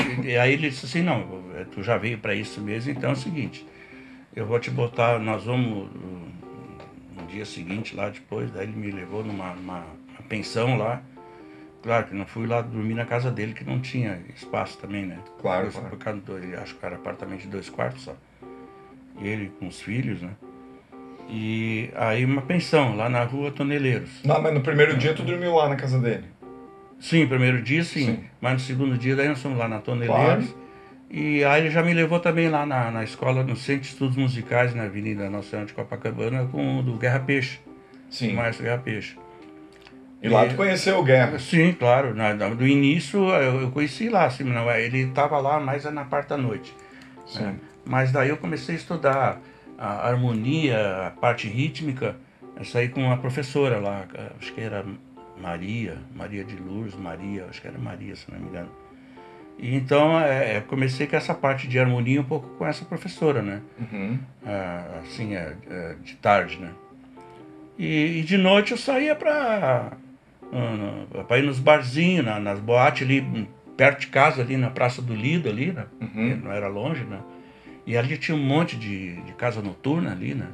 aí 0.42 0.52
ele 0.52 0.68
disse 0.68 0.85
assim, 0.85 1.02
não, 1.02 1.24
tu 1.72 1.83
já 1.83 1.96
veio 1.96 2.18
para 2.18 2.35
isso 2.35 2.61
mesmo, 2.61 2.90
então 2.92 3.11
é 3.11 3.12
o 3.14 3.16
seguinte, 3.16 3.66
eu 4.37 4.44
vou 4.44 4.59
te 4.61 4.70
botar, 4.70 5.18
nós 5.18 5.44
vamos 5.44 5.88
no 7.16 7.26
dia 7.28 7.46
seguinte 7.46 7.96
lá 7.96 8.11
depois, 8.11 8.50
daí 8.50 8.64
ele 8.64 8.76
me 8.76 8.90
levou 8.90 9.24
numa, 9.24 9.54
numa 9.54 9.87
pensão 10.28 10.76
lá, 10.76 11.02
Claro 11.82 12.06
que 12.06 12.14
não 12.14 12.26
fui 12.26 12.46
lá 12.46 12.60
dormir 12.60 12.94
na 12.94 13.04
casa 13.04 13.30
dele, 13.30 13.54
que 13.54 13.64
não 13.64 13.80
tinha 13.80 14.20
espaço 14.34 14.78
também, 14.78 15.06
né? 15.06 15.18
Claro, 15.40 15.70
claro. 15.70 15.88
Por 15.88 15.98
causa 15.98 16.20
do, 16.20 16.36
acho 16.60 16.74
que 16.74 16.84
era 16.84 16.96
apartamento 16.96 17.42
de 17.42 17.48
dois 17.48 17.70
quartos 17.70 18.02
só. 18.02 18.16
E 19.20 19.26
ele 19.26 19.52
com 19.58 19.68
os 19.68 19.80
filhos, 19.80 20.20
né? 20.20 20.30
E 21.28 21.90
aí 21.94 22.24
uma 22.24 22.42
pensão, 22.42 22.96
lá 22.96 23.08
na 23.08 23.22
rua 23.22 23.50
Toneleiros. 23.50 24.22
Não, 24.24 24.40
mas 24.40 24.54
no 24.54 24.60
primeiro 24.60 24.96
dia 24.96 25.14
tu 25.14 25.22
dormiu 25.22 25.54
lá 25.54 25.68
na 25.68 25.76
casa 25.76 25.98
dele? 25.98 26.24
Sim, 26.98 27.26
primeiro 27.26 27.62
dia 27.62 27.84
sim. 27.84 28.06
sim. 28.06 28.24
Mas 28.40 28.54
no 28.54 28.60
segundo 28.60 28.98
dia 28.98 29.14
daí 29.14 29.28
nós 29.28 29.40
fomos 29.40 29.58
lá 29.58 29.68
na 29.68 29.78
Toneleiros. 29.78 30.46
Claro. 30.46 30.68
E 31.10 31.44
aí 31.44 31.62
ele 31.62 31.70
já 31.70 31.82
me 31.82 31.94
levou 31.94 32.20
também 32.20 32.48
lá 32.48 32.66
na, 32.66 32.90
na 32.90 33.04
escola, 33.04 33.42
no 33.42 33.56
Centro 33.56 33.82
de 33.82 33.88
Estudos 33.88 34.16
Musicais, 34.16 34.74
na 34.74 34.84
Avenida 34.84 35.30
Nossa 35.30 35.50
Senhora 35.50 35.66
de 35.66 35.72
Copacabana, 35.72 36.46
com 36.46 36.80
o 36.80 36.82
do 36.82 36.94
Guerra 36.94 37.20
Peixe. 37.20 37.60
Sim. 38.10 38.32
O 38.32 38.36
Maestro 38.36 38.64
Guerra 38.64 38.78
Peixe. 38.78 39.16
E 40.20 40.28
lá 40.28 40.46
tu 40.46 40.57
conheceu 40.57 40.98
o 40.98 41.04
Guerra? 41.04 41.38
Sim, 41.38 41.72
claro. 41.72 42.14
Na, 42.14 42.33
do 42.33 42.66
início 42.66 43.28
eu, 43.31 43.70
conheci 43.70 44.09
lá, 44.09 44.26
assim, 44.26 44.44
não, 44.44 44.70
é, 44.70 44.85
ele 44.85 45.02
estava 45.02 45.38
lá 45.38 45.61
mais 45.61 45.85
na 45.85 46.04
parte 46.04 46.28
da 46.28 46.37
noite. 46.37 46.74
É. 47.40 47.52
Mas 47.85 48.11
daí 48.11 48.28
eu 48.28 48.37
comecei 48.37 48.74
a 48.74 48.78
estudar 48.78 49.40
a 49.78 50.09
harmonia, 50.09 51.07
a 51.07 51.11
parte 51.11 51.46
rítmica, 51.46 52.16
essa 52.57 52.81
aí 52.81 52.88
com 52.88 53.04
uma 53.04 53.16
professora 53.16 53.78
lá, 53.78 54.07
acho 54.38 54.52
que 54.52 54.61
era 54.61 54.85
Maria, 55.40 55.98
Maria 56.14 56.44
de 56.44 56.57
Lourdes, 56.57 56.96
Maria, 56.96 57.46
acho 57.48 57.62
que 57.62 57.68
era 57.68 57.78
Maria, 57.78 58.16
se 58.16 58.31
não 58.31 58.40
me 58.40 58.48
engano. 58.48 58.70
E 59.57 59.74
então 59.74 60.18
é, 60.20 60.57
é 60.57 60.61
comecei 60.61 61.07
com 61.07 61.16
essa 61.16 61.35
parte 61.35 61.66
de 61.68 61.78
harmonia 61.78 62.20
um 62.20 62.24
pouco 62.24 62.48
com 62.57 62.66
essa 62.66 62.85
professora, 62.85 63.42
né? 63.42 63.61
Uhum. 63.78 64.18
Assim, 65.02 65.35
é, 65.35 65.54
é, 65.68 65.94
de 66.02 66.16
tarde, 66.16 66.59
né? 66.59 66.70
E, 67.78 68.18
e 68.18 68.22
de 68.22 68.37
noite 68.37 68.72
eu 68.72 68.78
saía 68.78 69.14
para 69.14 69.92
para 71.26 71.38
ir 71.38 71.42
nos 71.42 71.58
barzinhos, 71.58 72.24
na, 72.24 72.38
nas 72.40 72.58
boates 72.58 73.02
ali 73.02 73.48
perto 73.76 74.00
de 74.00 74.06
casa, 74.08 74.42
ali 74.42 74.56
na 74.56 74.70
Praça 74.70 75.00
do 75.00 75.14
Lido, 75.14 75.48
ali, 75.48 75.72
né? 75.72 75.87
Uhum. 76.00 76.40
Não 76.44 76.52
era 76.52 76.68
longe, 76.68 77.04
né? 77.04 77.20
E 77.87 77.96
ali 77.96 78.18
tinha 78.18 78.37
um 78.37 78.42
monte 78.42 78.76
de, 78.76 79.16
de 79.22 79.32
casa 79.34 79.62
noturna 79.62 80.11
ali, 80.12 80.34
né? 80.34 80.48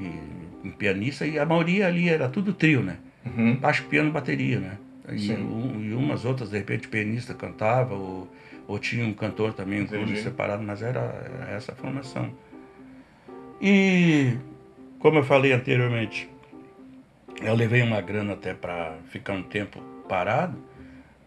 E 0.00 0.66
um 0.66 0.70
pianista, 0.70 1.26
e 1.26 1.38
a 1.38 1.44
maioria 1.44 1.86
ali 1.86 2.08
era 2.08 2.28
tudo 2.28 2.52
trio, 2.52 2.82
né? 2.82 2.96
Uhum. 3.26 3.56
Baixo, 3.56 3.84
piano, 3.84 4.10
bateria, 4.10 4.58
né? 4.60 4.78
E, 5.12 5.32
um- 5.32 5.80
e 5.84 5.92
umas 5.92 6.24
outras, 6.24 6.48
de 6.50 6.56
repente, 6.56 6.86
o 6.86 6.90
pianista 6.90 7.34
cantava, 7.34 7.94
ou, 7.94 8.26
ou 8.66 8.78
tinha 8.78 9.04
um 9.04 9.12
cantor 9.12 9.52
também, 9.52 9.80
um 9.80 9.84
Entendi. 9.84 10.16
separado, 10.16 10.62
mas 10.62 10.80
era, 10.80 11.00
era 11.00 11.50
essa 11.54 11.72
a 11.72 11.74
formação. 11.74 12.30
E, 13.60 14.36
como 14.98 15.18
eu 15.18 15.24
falei 15.24 15.52
anteriormente, 15.52 16.28
eu 17.42 17.54
levei 17.54 17.82
uma 17.82 18.00
grana 18.00 18.32
até 18.34 18.54
para 18.54 18.94
ficar 19.10 19.32
um 19.34 19.42
tempo 19.42 19.80
parado, 20.08 20.56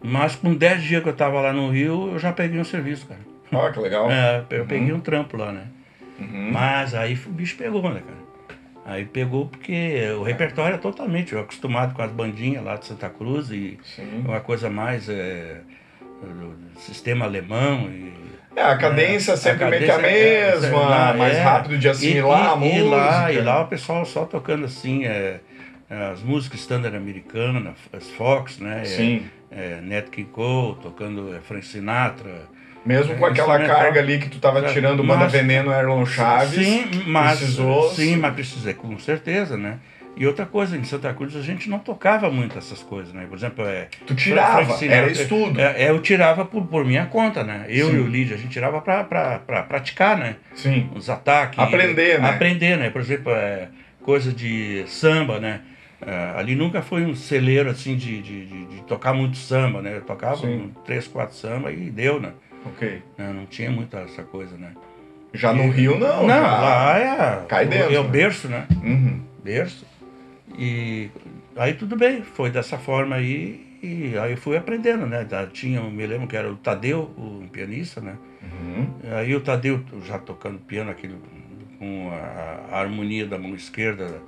mas 0.02 0.36
com 0.36 0.54
10 0.54 0.84
dias 0.84 1.02
que 1.04 1.10
eu 1.10 1.14
estava 1.14 1.42
lá 1.42 1.52
no 1.54 1.70
Rio, 1.70 2.12
eu 2.14 2.20
já 2.20 2.32
peguei 2.32 2.60
um 2.60 2.64
serviço, 2.64 3.08
cara. 3.08 3.20
Ó, 3.52 3.72
que 3.72 3.80
legal. 3.80 4.08
É, 4.12 4.44
eu 4.52 4.66
peguei 4.66 4.94
um 4.94 5.00
trampo 5.00 5.38
lá, 5.38 5.52
né? 5.52 5.68
Uhum. 6.20 6.52
Mas 6.52 6.94
aí 6.96 7.14
o 7.26 7.30
bicho 7.30 7.56
pegou, 7.58 7.82
né, 7.94 8.02
cara? 8.06 8.28
Aí 8.86 9.04
pegou 9.06 9.48
porque 9.48 10.00
o 10.18 10.24
repertório 10.24 10.76
é 10.76 10.78
totalmente, 10.78 11.34
eu 11.34 11.42
acostumado 11.42 11.94
com 11.94 12.02
as 12.02 12.12
bandinhas 12.12 12.64
lá 12.64 12.78
de 12.78 12.86
Santa 12.86 13.10
Cruz 13.10 13.52
e 13.52 13.78
Sim. 13.84 14.24
uma 14.26 14.40
coisa 14.40 14.70
mais 14.70 15.10
é, 15.10 15.58
sistema 16.78 17.26
alemão 17.26 17.90
e 17.90 18.14
É, 18.56 18.64
a 18.64 18.78
cadência 18.78 19.34
é, 19.34 19.36
sempre 19.36 19.66
a 19.66 19.70
meio 19.70 19.84
que 19.84 19.92
a 19.92 19.96
cadência 19.98 20.18
é- 20.18 20.40
é- 20.40 20.52
mesma, 20.52 20.80
não, 21.12 21.18
mais 21.18 21.36
é. 21.38 21.42
rápido 21.42 21.78
de 21.78 21.90
assimilar 21.90 22.40
e, 22.40 22.48
a 22.48 22.56
e, 22.56 22.60
música. 22.60 22.80
E 22.80 22.90
lá, 22.90 23.32
e 23.34 23.42
lá 23.42 23.62
o 23.62 23.68
pessoal 23.68 24.06
só 24.06 24.26
tocando 24.26 24.66
assim, 24.66 25.06
é, 25.06 25.42
as 25.90 26.22
músicas 26.22 26.60
standard 26.62 26.96
americanas, 26.96 27.76
as 27.94 28.10
Fox, 28.12 28.60
né? 28.60 28.82
é, 28.82 28.86
Sim. 28.86 29.26
É, 29.50 29.80
Nat 29.82 30.10
King 30.10 30.30
Cole, 30.30 30.78
tocando 30.82 31.34
é, 31.36 31.40
Frank 31.40 31.66
Sinatra. 31.66 32.42
Mesmo 32.86 33.16
com 33.16 33.26
É, 33.28 33.30
aquela 33.32 33.60
carga 33.66 34.00
ali 34.00 34.18
que 34.20 34.30
tu 34.30 34.40
tava 34.40 34.60
É, 34.60 34.74
tirando 34.74 35.04
mas- 35.04 35.32
Veneno, 35.32 35.72
Erlon 35.72 36.06
Chaves. 36.06 36.66
Sim, 36.66 37.04
mas, 37.06 37.38
precisou- 37.40 37.90
sim, 37.94 38.16
mas 38.18 38.34
precisei, 38.34 38.74
com 38.74 38.98
certeza, 39.00 39.58
né? 39.58 39.80
E 40.16 40.26
outra 40.26 40.46
coisa, 40.46 40.76
em 40.76 40.84
Santa 40.84 41.14
Cruz 41.14 41.36
a 41.36 41.42
gente 41.42 41.70
não 41.70 41.78
tocava 41.80 42.30
muito 42.32 42.58
essas 42.58 42.82
coisas, 42.82 43.14
né? 43.14 43.26
Por 43.30 43.38
exemplo, 43.38 43.66
é, 43.66 43.88
Tu 44.06 44.16
tirava, 44.16 44.66
Frank 44.66 44.80
Sinatra, 44.80 45.02
era 45.04 45.12
estudo. 45.12 45.62
É, 45.62 45.84
é, 45.84 45.90
eu 45.92 46.02
tirava 46.02 46.44
por, 46.44 46.66
por 46.66 46.84
minha 46.84 47.06
conta, 47.06 47.44
né? 47.44 47.66
Eu 47.70 47.90
Sim. 47.92 47.96
e 47.98 48.00
o 48.00 48.08
Lídia, 48.08 48.36
a 48.36 48.40
gente 48.40 48.50
tirava 48.52 48.82
pra, 48.82 49.04
pra, 49.04 49.40
pra 49.40 49.64
praticar, 49.64 50.18
né? 50.18 50.38
Sim. 50.56 50.90
Os 50.96 51.10
ataques. 51.10 51.60
Aprender, 51.60 52.20
né? 52.20 52.30
Aprender, 52.30 52.78
né? 52.78 52.90
Por 52.90 53.00
exemplo, 53.02 53.32
é, 53.32 53.68
coisa 54.02 54.32
de 54.34 54.84
samba, 54.88 55.40
né? 55.40 55.62
É, 56.06 56.34
ali 56.40 56.56
nunca 56.56 56.82
foi 56.82 57.04
um 57.06 57.16
celeiro 57.16 57.70
assim 57.70 57.96
de, 57.96 58.22
de, 58.22 58.46
de- 58.46 58.66
de 58.66 58.82
tocar 58.84 59.14
muito 59.14 59.36
samba, 59.38 59.82
né? 59.82 59.98
Eu 59.98 60.02
tocava 60.02 60.38
Sim. 60.38 60.72
três, 60.86 61.08
quatro 61.08 61.36
samba 61.36 61.72
e 61.72 61.90
deu, 61.90 62.20
né? 62.20 62.34
Ok. 62.66 63.02
Não, 63.18 63.34
não 63.34 63.46
tinha 63.46 63.72
muita 63.72 64.00
essa 64.00 64.22
coisa, 64.24 64.56
né? 64.58 64.74
Já 65.34 65.52
no 65.54 65.70
Rio, 65.70 65.98
não. 66.00 66.22
Não, 66.28 66.28
já... 66.28 66.60
lá 66.60 66.98
é, 67.00 67.46
Cai 67.48 67.66
dentro, 67.66 67.94
é 67.96 68.00
o 68.00 68.04
né? 68.04 68.10
berço, 68.10 68.48
né? 68.48 68.68
Uhum. 68.84 69.22
Berço. 69.44 69.86
E 70.58 71.10
aí 71.56 71.74
tudo 71.74 71.96
bem, 71.96 72.22
foi 72.22 72.50
dessa 72.50 72.78
forma 72.78 73.16
aí. 73.16 73.66
E 73.82 74.18
aí 74.18 74.32
eu 74.32 74.38
fui 74.38 74.58
aprendendo, 74.58 75.06
né? 75.06 75.24
Da- 75.24 75.46
Tinha, 75.48 75.82
me 75.82 76.06
lembro 76.06 76.28
que 76.28 76.36
era 76.36 76.52
o 76.52 76.56
Tadeu, 76.56 77.12
o 77.18 77.44
pianista, 77.52 78.02
né? 78.02 78.16
Uhum. 78.44 78.88
Aí 79.18 79.36
o 79.36 79.42
Tadeu 79.42 79.84
já 80.06 80.18
tocando 80.18 80.58
piano, 80.60 80.90
aquele, 80.92 81.16
com 81.78 82.10
a, 82.12 82.76
a 82.76 82.80
harmonia 82.80 83.26
da 83.28 83.38
mão 83.38 83.54
esquerda, 83.54 84.20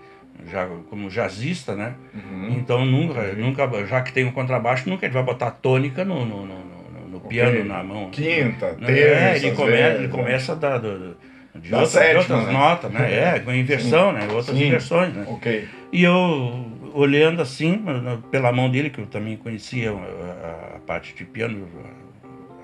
já 0.49 0.65
como 0.89 1.09
jazzista, 1.09 1.75
né? 1.75 1.93
Uhum. 2.13 2.55
Então 2.57 2.85
nunca, 2.85 3.21
nunca, 3.33 3.85
já 3.85 4.01
que 4.01 4.11
tem 4.13 4.25
o 4.27 4.31
contrabaixo, 4.31 4.89
nunca 4.89 5.05
ele 5.05 5.13
vai 5.13 5.23
botar 5.23 5.51
tônica 5.51 6.03
no, 6.05 6.25
no, 6.25 6.45
no, 6.45 6.55
no- 6.63 7.07
no 7.09 7.17
Ok. 7.17 7.27
piano, 7.29 7.65
na 7.65 7.83
mão. 7.83 8.09
Quinta, 8.11 8.75
Não, 8.79 8.87
terça, 8.87 9.25
é, 9.25 9.35
ele, 9.35 9.51
come, 9.55 9.71
vezes, 9.71 9.97
ele 9.99 10.07
né? 10.07 10.13
começa 10.13 10.55
da, 10.55 10.77
do, 10.77 11.17
de, 11.55 11.69
Da 11.69 11.77
outras, 11.77 11.91
sétima, 11.91 12.23
de 12.23 12.31
outras 12.31 12.45
né? 12.47 12.53
notas, 12.53 12.91
né? 12.91 13.13
É, 13.35 13.39
com 13.39 13.53
inversão, 13.53 14.11
né? 14.13 14.27
Outras 14.31 14.57
Sim. 14.57 14.65
inversões, 14.67 15.13
né? 15.13 15.25
Ok. 15.27 15.67
E 15.91 16.03
eu, 16.03 16.71
olhando 16.93 17.41
assim, 17.41 17.83
pela 18.31 18.51
mão 18.51 18.69
dele, 18.69 18.89
que 18.89 18.99
eu 18.99 19.07
também 19.07 19.35
conhecia 19.37 19.91
a, 19.91 19.93
a- 19.93 20.75
a 20.77 20.79
parte 20.79 21.13
de 21.15 21.25
piano, 21.25 21.67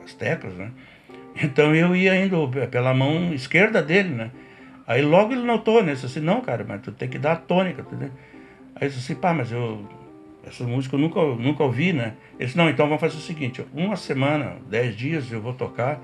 as 0.04 0.13
teclas, 0.13 0.54
né? 0.54 0.71
Então 1.43 1.75
eu 1.75 1.93
ia 1.95 2.15
indo 2.15 2.49
pela 2.71 2.93
mão 2.93 3.34
esquerda 3.34 3.82
dele, 3.84 4.10
né? 4.10 4.32
Aí 4.88 5.02
logo 5.02 5.34
ele 5.34 5.41
notou, 5.41 5.84
né? 5.84 5.93
Disse 5.93 6.06
assim, 6.06 6.19
não, 6.19 6.41
cara, 6.41 6.65
mas 6.67 6.82
tu 6.82 6.91
tem 6.91 7.10
que 7.10 7.17
dar 7.17 7.34
a 7.34 7.36
tônica, 7.36 7.82
entendeu? 7.82 8.12
Aí 8.76 8.88
eu 8.88 8.89
disse 8.89 9.12
assim, 9.12 9.19
pá, 9.19 9.34
mas 9.34 9.52
eu... 9.52 9.88
Essa 10.45 10.63
música 10.63 10.95
eu 10.95 11.00
nunca, 11.00 11.19
nunca 11.21 11.63
ouvi, 11.63 11.91
né? 11.91 12.13
Ele 12.38 12.45
disse, 12.45 12.58
não, 12.58 12.69
então 12.69 12.86
vamos 12.86 13.02
fazer 13.02 13.17
o 13.17 13.19
seguinte, 13.19 13.65
uma 13.74 13.95
semana, 13.95 14.58
dez 14.69 14.95
dias 14.95 15.32
eu 15.32 15.41
vou 15.41 15.54
tocar, 15.54 16.00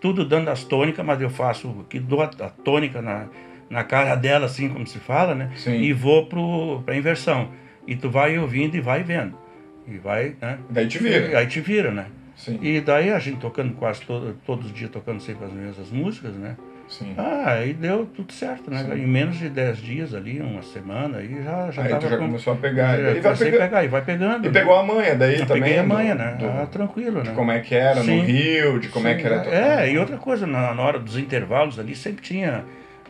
tudo 0.00 0.24
dando 0.24 0.48
as 0.48 0.64
tônicas, 0.64 1.06
mas 1.06 1.20
eu 1.20 1.30
faço, 1.30 1.86
que 1.88 2.00
dou 2.00 2.20
a, 2.20 2.24
a 2.24 2.50
tônica 2.50 3.00
na, 3.00 3.28
na 3.70 3.84
cara 3.84 4.16
dela, 4.16 4.46
assim 4.46 4.68
como 4.68 4.84
se 4.86 4.98
fala, 4.98 5.34
né? 5.34 5.52
Sim. 5.54 5.80
E 5.80 5.92
vou 5.92 6.26
pro, 6.26 6.82
pra 6.84 6.96
inversão. 6.96 7.50
E 7.86 7.94
tu 7.94 8.10
vai 8.10 8.36
ouvindo 8.36 8.76
e 8.76 8.80
vai 8.80 9.04
vendo. 9.04 9.38
E 9.86 9.96
vai, 9.96 10.34
né? 10.40 10.58
Daí 10.68 10.88
te 10.88 10.98
vira. 10.98 11.28
E 11.28 11.36
aí 11.36 11.46
te 11.46 11.60
vira, 11.60 11.92
né? 11.92 12.06
Sim. 12.36 12.58
E 12.60 12.80
daí 12.80 13.10
a 13.10 13.18
gente 13.18 13.38
tocando 13.38 13.74
quase 13.74 14.02
todo, 14.02 14.36
todos 14.44 14.66
os 14.66 14.72
dias, 14.72 14.90
tocando 14.90 15.20
sempre 15.20 15.44
as 15.44 15.52
mesmas 15.52 15.90
músicas, 15.90 16.34
né? 16.34 16.56
Sim. 16.88 17.14
Ah, 17.16 17.52
aí 17.54 17.72
deu 17.72 18.06
tudo 18.06 18.32
certo, 18.32 18.70
né? 18.70 18.84
Sim. 18.84 18.92
Em 19.02 19.06
menos 19.06 19.36
de 19.38 19.48
10 19.48 19.78
dias 19.78 20.14
ali, 20.14 20.40
uma 20.40 20.62
semana, 20.62 21.18
aí 21.18 21.42
já, 21.42 21.70
já 21.70 21.82
Aí 21.82 21.88
tava 21.88 22.00
tu 22.06 22.10
já 22.10 22.16
com- 22.18 22.26
começou 22.26 22.52
a 22.52 22.56
pegar. 22.56 22.96
já 23.00 23.10
E 23.10 23.20
vai 23.20 23.36
pegar. 23.36 23.84
e 23.84 23.88
vai 23.88 24.02
pegando. 24.04 24.44
E 24.46 24.48
né? 24.50 24.52
pegou 24.60 24.76
a 24.76 24.82
manha 24.82 25.14
daí 25.14 25.40
Eu 25.40 25.46
também. 25.46 25.62
peguei 25.62 25.78
a 25.78 25.82
do- 25.82 25.88
manha, 25.88 26.14
né? 26.14 26.36
do- 26.38 26.46
Ah, 26.46 26.66
tranquilo, 26.70 27.22
de 27.22 27.30
né? 27.30 27.34
como 27.34 27.50
é 27.50 27.60
que 27.60 27.74
era 27.74 28.02
Sim. 28.02 28.18
no 28.18 28.22
Rio, 28.24 28.78
de 28.78 28.88
como 28.88 29.08
é 29.08 29.14
Sim, 29.14 29.20
que 29.20 29.26
era. 29.26 29.46
É, 29.82 29.90
e 29.90 29.98
outra 29.98 30.16
coisa, 30.18 30.46
na, 30.46 30.74
na 30.74 30.82
hora 30.82 30.98
dos 30.98 31.16
intervalos 31.18 31.78
ali, 31.78 31.96
sempre 31.96 32.22
tinha 32.22 32.64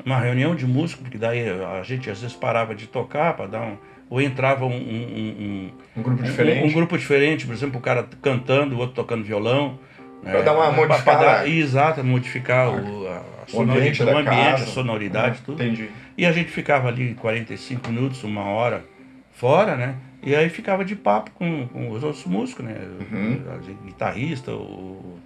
uma 0.06 0.18
reunião 0.20 0.54
de 0.54 0.66
músico, 0.66 1.02
porque 1.02 1.18
daí 1.18 1.44
a 1.48 1.82
gente 1.82 2.08
às 2.08 2.20
vezes 2.20 2.36
parava 2.36 2.74
de 2.74 2.86
tocar 2.86 3.34
para 3.34 3.46
dar 3.46 3.62
um. 3.62 3.76
Ou 4.10 4.20
entrava 4.20 4.66
um, 4.66 4.68
um- 4.70 4.72
um- 4.76 5.70
Um 5.96 6.02
grupo 6.02 6.20
um- 6.22 6.24
diferente. 6.24 6.64
Um, 6.66 6.72
grupo 6.72 6.96
diferente, 6.98 7.46
por 7.46 7.52
exemplo, 7.54 7.78
o 7.78 7.82
cara 7.82 8.06
cantando, 8.22 8.76
o 8.76 8.78
outro 8.78 8.94
tocando 8.94 9.24
violão. 9.24 9.78
Pra 10.24 10.42
dar 10.42 10.52
uma 10.54 10.66
pra 10.72 10.72
modificada. 10.72 11.48
Exato, 11.48 12.04
modificar 12.04 12.68
o, 12.70 13.06
a, 13.06 13.16
a 13.18 13.22
o 13.52 13.62
ambiente 13.62 14.02
o 14.02 14.24
casa. 14.24 14.64
a 14.64 14.66
sonoridade, 14.66 15.38
Ah, 15.40 15.42
tudo. 15.44 15.62
Entendi. 15.62 15.88
E 16.16 16.24
a 16.24 16.32
gente 16.32 16.50
ficava 16.50 16.88
ali 16.88 17.14
45 17.14 17.90
minutos, 17.90 18.22
uma 18.24 18.44
hora 18.44 18.84
fora, 19.32 19.76
né? 19.76 19.96
E 20.22 20.34
aí 20.34 20.48
ficava 20.48 20.84
de 20.84 20.96
papo 20.96 21.30
com, 21.32 21.66
com 21.68 21.90
os 21.90 22.02
outros 22.02 22.24
músicos, 22.24 22.64
né? 22.64 22.76
Uhum. 23.12 23.42
O 23.82 23.84
guitarrista, 23.84 24.52
o, 24.52 25.18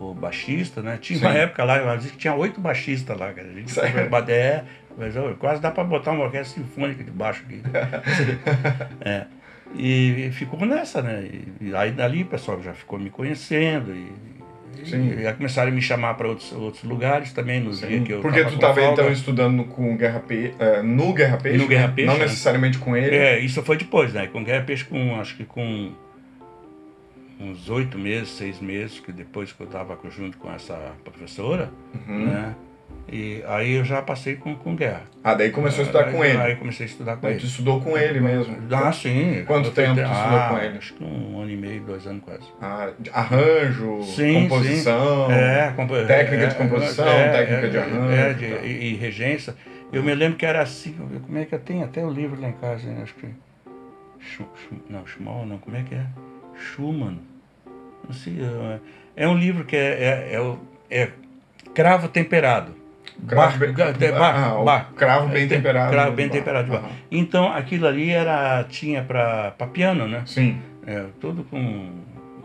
o 0.00 0.14
baixista, 0.14 0.82
né? 0.82 0.98
Tinha 1.00 1.18
Sim. 1.18 1.26
uma 1.26 1.34
época 1.34 1.62
lá, 1.64 1.76
às 1.92 2.02
vezes 2.02 2.16
tinha 2.16 2.34
oito 2.34 2.60
baixistas 2.60 3.16
lá, 3.16 3.32
cara. 3.32 3.48
A 3.48 3.52
gente 3.52 3.70
Sério? 3.70 4.08
é, 4.28 4.64
mas 4.98 5.14
quase 5.38 5.60
dá 5.60 5.70
pra 5.70 5.84
botar 5.84 6.10
uma 6.10 6.24
orquestra 6.24 6.60
sinfônica 6.60 7.04
de 7.04 7.10
baixo 7.10 7.44
aqui. 7.46 7.62
é. 9.00 9.26
E, 9.74 10.30
ficou 10.32 10.64
nessa, 10.66 11.00
né? 11.02 11.28
E, 11.60 11.74
aí 11.74 11.92
dali 11.92 12.22
o 12.22 12.26
pessoal 12.26 12.62
já 12.62 12.74
ficou 12.74 12.98
me 12.98 13.08
conhecendo 13.10 13.94
e, 13.94 14.86
Sim. 14.86 15.14
e, 15.18 15.26
aí 15.26 15.32
começaram 15.34 15.70
a 15.70 15.74
me 15.74 15.80
chamar 15.82 16.14
para 16.14 16.28
outros, 16.28 16.52
outros 16.52 16.84
lugares 16.84 17.32
também 17.32 17.60
nos 17.60 17.80
dias 17.80 18.04
que 18.04 18.12
eu 18.12 18.20
Porque 18.20 18.44
tu 18.44 18.52
com 18.54 18.58
tava 18.58 18.74
folga. 18.74 18.92
então 18.92 19.12
estudando 19.12 19.64
com 19.64 19.96
Guerra 19.96 20.20
Peixe, 20.20 20.54
é, 20.58 20.82
no 20.82 21.12
Guerra 21.12 21.36
Peixe, 21.38 21.58
No 21.58 21.66
Guerra 21.66 21.86
né? 21.88 21.92
Peixe, 21.94 22.06
não 22.10 22.18
né? 22.18 22.24
necessariamente 22.24 22.78
com 22.78 22.96
ele. 22.96 23.16
É, 23.16 23.38
isso 23.38 23.62
foi 23.62 23.76
depois, 23.76 24.12
né? 24.12 24.26
Com 24.26 24.42
Guerra 24.44 24.64
Peixe, 24.64 24.84
com, 24.84 25.18
acho 25.20 25.36
que 25.36 25.44
com 25.44 25.92
uns 27.40 27.68
oito 27.70 27.98
meses, 27.98 28.28
seis 28.30 28.60
meses, 28.60 29.00
que 29.00 29.10
depois 29.10 29.52
que 29.52 29.60
eu 29.60 29.66
estava 29.66 29.98
junto 30.10 30.38
com 30.38 30.52
essa 30.52 30.92
professora, 31.02 31.70
Uhum. 32.06 32.26
né? 32.26 32.54
E 33.08 33.42
aí 33.46 33.74
eu 33.74 33.84
já 33.84 34.00
passei 34.00 34.36
com, 34.36 34.54
com 34.56 34.74
Guerra. 34.74 35.02
Ah, 35.22 35.34
daí 35.34 35.50
começou 35.50 35.80
a 35.80 35.82
estudar 35.82 36.06
aí, 36.06 36.12
com 36.12 36.24
ele. 36.24 36.38
Aí 36.38 36.56
comecei 36.56 36.86
a 36.86 36.88
estudar 36.88 37.16
com 37.16 37.20
tu 37.26 37.28
ele. 37.28 37.44
estudou 37.44 37.80
com 37.80 37.98
ele 37.98 38.20
mesmo. 38.20 38.56
Ah, 38.70 38.90
sim. 38.90 39.44
Quanto 39.46 39.70
tempo 39.70 39.94
tu 39.96 40.00
estudou 40.00 40.38
ah, 40.38 40.48
com 40.50 40.58
ele? 40.58 40.78
Acho 40.78 40.94
que 40.94 41.04
um 41.04 41.40
ano 41.40 41.50
e 41.50 41.56
meio, 41.56 41.82
dois 41.82 42.06
anos 42.06 42.22
quase. 42.24 42.48
Ah, 42.60 42.90
arranjo, 43.12 44.02
Sim, 44.02 44.48
composição. 44.48 45.30
É, 45.30 45.72
compo- 45.76 45.94
técnica 46.06 46.44
é, 46.44 46.46
de 46.46 46.54
composição, 46.54 47.06
é, 47.06 47.28
técnica 47.30 47.66
é, 47.66 47.70
de 47.70 47.78
arranjo 47.78 48.10
é, 48.12 48.30
e 48.30 48.34
de- 48.34 48.66
e, 48.66 48.92
e 48.92 48.96
regência. 48.96 49.54
Eu 49.92 50.02
me 50.02 50.14
lembro 50.14 50.38
que 50.38 50.46
era 50.46 50.62
assim, 50.62 50.94
como 51.26 51.36
é 51.38 51.44
que 51.44 51.54
eu 51.54 51.58
tenho 51.58 51.84
até 51.84 52.02
o 52.02 52.10
livro 52.10 52.40
lá 52.40 52.48
em 52.48 52.52
casa, 52.54 52.88
né? 52.88 53.00
acho 53.02 53.14
que. 53.14 53.28
Não, 54.88 55.06
Schumann 55.06 55.44
não, 55.46 55.58
como 55.58 55.76
é 55.76 55.82
que 55.82 55.94
é? 55.94 56.06
Schumann. 56.56 57.18
Não 58.06 58.14
sei, 58.14 58.38
é, 58.40 59.24
é 59.24 59.28
um 59.28 59.36
livro 59.36 59.64
que 59.64 59.76
é, 59.76 60.30
é, 60.32 60.36
é, 60.90 61.02
é 61.02 61.10
cravo 61.74 62.08
temperado. 62.08 62.74
Cravo 63.26 63.58
Bar- 63.58 63.58
bem- 63.58 64.12
bar- 64.12 64.34
ah, 64.36 64.62
bar. 64.64 64.92
cravo 64.96 65.28
bem 65.28 65.44
É, 65.44 65.46
tem- 65.46 65.58
temperado. 65.58 65.90
Cravo 65.92 66.12
bem 66.12 66.28
Bar. 66.28 66.32
temperado. 66.34 66.80
Então 67.10 67.52
aquilo 67.52 67.86
ali 67.86 68.10
era, 68.10 68.64
tinha 68.64 69.02
para 69.02 69.52
piano, 69.72 70.06
né? 70.08 70.22
Sim, 70.26 70.58
É, 70.86 71.04
tudo 71.20 71.44
com 71.44 71.90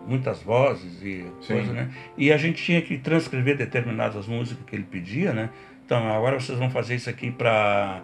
muitas 0.08 0.42
vozes 0.44 1.02
e 1.02 1.26
Sim. 1.42 1.54
coisa, 1.56 1.74
né? 1.74 1.90
E 2.18 2.32
a 2.32 2.38
gente 2.38 2.64
tinha 2.64 2.82
que 2.82 2.98
transcrever 2.98 3.58
determinadas 3.58 4.28
músicas 4.28 4.64
que 4.66 4.76
ele 4.76 4.84
pedia, 4.90 5.34
né? 5.34 5.50
Então, 5.86 6.08
agora 6.14 6.40
vocês 6.40 6.58
vão 6.60 6.70
fazer 6.70 6.96
isso 6.96 7.10
aqui 7.10 7.32
para 7.32 8.02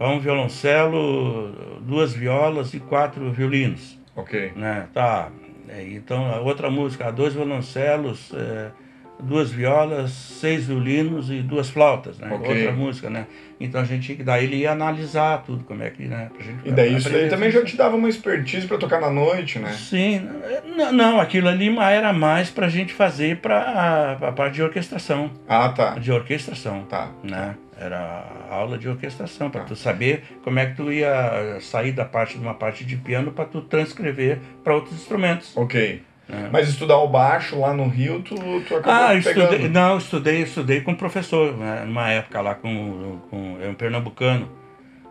um 0.00 0.18
violoncelo, 0.18 1.78
duas 1.82 2.12
violas 2.12 2.74
e 2.74 2.80
quatro 2.80 3.30
violinos, 3.32 3.98
ok. 4.16 4.52
né? 4.56 4.88
Tá. 4.92 5.28
É, 5.68 5.82
então, 5.92 6.26
a 6.32 6.40
outra 6.40 6.70
música, 6.70 7.10
dois 7.10 7.34
violoncelos, 7.34 8.32
é, 8.34 8.70
duas 9.18 9.50
violas, 9.50 10.10
seis 10.10 10.66
violinos 10.66 11.30
e 11.30 11.40
duas 11.40 11.68
flautas, 11.70 12.18
né? 12.18 12.28
Ok. 12.32 12.48
Outra 12.48 12.72
música, 12.72 13.10
né? 13.10 13.26
Então 13.58 13.80
a 13.80 13.84
gente 13.84 14.14
daí 14.16 14.44
ele 14.44 14.56
ia 14.56 14.72
analisar 14.72 15.42
tudo, 15.42 15.64
como 15.64 15.82
é 15.82 15.90
que, 15.90 16.04
né? 16.04 16.30
Pra 16.34 16.44
gente 16.44 16.68
E 16.68 16.72
daí 16.72 16.94
isso 16.96 17.08
daí 17.10 17.28
também 17.28 17.50
já 17.50 17.64
te 17.64 17.76
dava 17.76 17.96
uma 17.96 18.08
expertise 18.08 18.66
pra 18.66 18.76
tocar 18.76 19.00
na 19.00 19.10
noite, 19.10 19.58
né? 19.58 19.72
Sim, 19.72 20.28
não, 20.76 20.92
não, 20.92 21.20
aquilo 21.20 21.48
ali 21.48 21.74
era 21.78 22.12
mais 22.12 22.50
pra 22.50 22.68
gente 22.68 22.92
fazer 22.92 23.38
pra 23.38 24.18
a 24.20 24.32
parte 24.32 24.54
de 24.56 24.62
orquestração, 24.62 25.30
Ah, 25.48 25.70
tá. 25.70 25.94
de 25.98 26.12
orquestração, 26.12 26.82
Tá. 26.82 27.08
né? 27.22 27.54
Era 27.78 28.24
aula 28.50 28.78
de 28.78 28.88
orquestração, 28.88 29.50
para 29.50 29.60
Tá. 29.62 29.66
tu 29.68 29.76
saber 29.76 30.22
como 30.42 30.58
é 30.58 30.64
que 30.66 30.76
tu 30.76 30.90
ia 30.90 31.58
sair 31.60 31.92
da 31.92 32.06
parte 32.06 32.38
de 32.38 32.42
uma 32.42 32.54
parte 32.54 32.84
de 32.84 32.96
piano 32.96 33.32
para 33.32 33.44
tu 33.44 33.60
transcrever 33.60 34.38
para 34.64 34.74
outros 34.74 34.94
instrumentos. 34.94 35.54
Ok. 35.56 36.02
Né? 36.28 36.48
Mas 36.52 36.68
estudar 36.68 36.96
o 36.98 37.08
baixo 37.08 37.58
lá 37.60 37.72
no 37.72 37.86
Rio, 37.88 38.20
tu, 38.22 38.34
tu 38.66 38.76
acabou 38.76 38.92
Ah, 38.92 39.08
pegando. 39.22 39.44
estudei, 39.52 39.68
não, 39.68 39.96
estudei, 39.98 40.42
estudei 40.42 40.80
com 40.80 40.92
um 40.92 40.96
professor, 40.96 41.56
né, 41.56 41.84
numa 41.86 42.10
época 42.10 42.40
lá 42.40 42.54
com, 42.54 43.18
com 43.30 43.58
é 43.62 43.68
um 43.68 43.74
pernambucano, 43.74 44.48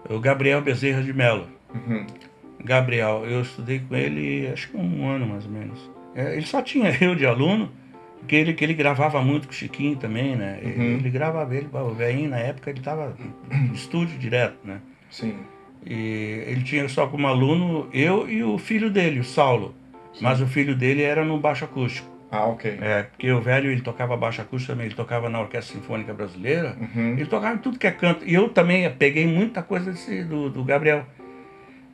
o 0.09 0.19
Gabriel 0.19 0.61
Bezerra 0.61 1.01
de 1.01 1.13
Mello. 1.13 1.47
Uhum. 1.73 2.05
Gabriel, 2.63 3.23
eu 3.27 3.41
estudei 3.41 3.79
com 3.79 3.95
ele 3.95 4.47
acho 4.51 4.69
que 4.69 4.77
um 4.77 5.07
ano 5.09 5.25
mais 5.27 5.45
ou 5.45 5.51
menos. 5.51 5.91
É, 6.15 6.33
ele 6.35 6.45
só 6.45 6.61
tinha 6.61 6.89
eu 7.01 7.13
de 7.15 7.25
aluno, 7.25 7.69
porque 8.19 8.35
ele, 8.35 8.53
que 8.53 8.63
ele 8.63 8.73
gravava 8.73 9.21
muito 9.21 9.47
com 9.47 9.53
o 9.53 9.55
Chiquinho 9.55 9.95
também, 9.97 10.35
né? 10.35 10.59
Ele, 10.61 10.75
Uhum. 10.75 10.93
ele 10.97 11.09
gravava, 11.09 11.55
ele, 11.55 11.69
o 11.71 11.93
velhinho 11.93 12.29
na 12.29 12.39
época 12.39 12.69
ele 12.71 12.79
estava 12.79 13.15
em 13.51 13.71
estúdio 13.73 14.17
direto, 14.17 14.57
né? 14.63 14.79
Sim. 15.11 15.35
E 15.85 16.43
ele 16.47 16.63
tinha 16.63 16.89
só 16.89 17.05
como 17.07 17.27
aluno 17.27 17.87
eu 17.93 18.27
e 18.29 18.43
o 18.43 18.57
filho 18.57 18.89
dele, 18.89 19.19
o 19.19 19.23
Saulo. 19.23 19.75
Mas 20.21 20.41
o 20.41 20.47
filho 20.47 20.75
dele 20.75 21.01
era 21.03 21.23
no 21.25 21.39
baixo 21.39 21.65
acústico. 21.65 22.07
Ah, 22.31 22.45
ok. 22.47 22.77
É, 22.81 23.03
porque 23.03 23.31
o 23.31 23.39
velho 23.41 23.69
ele 23.71 23.81
tocava 23.81 24.17
baixo 24.17 24.41
acústico 24.41 24.73
também, 24.73 24.87
ele 24.87 24.95
tocava 24.95 25.29
na 25.29 25.39
Orquestra 25.39 25.75
Sinfônica 25.77 26.13
Brasileira. 26.13 26.75
Uhum. 26.79 27.11
Ele 27.13 27.25
tocava 27.25 27.55
em 27.55 27.59
tudo 27.59 27.77
que 27.79 27.87
é 27.87 27.91
canto. 27.91 28.25
E 28.25 28.33
eu 28.33 28.49
também 28.49 28.89
peguei 28.91 29.25
muita 29.27 29.61
coisa 29.61 29.91
desse, 29.91 30.23
do, 30.23 30.49
do 30.49 30.63
Gabriel. 30.63 31.05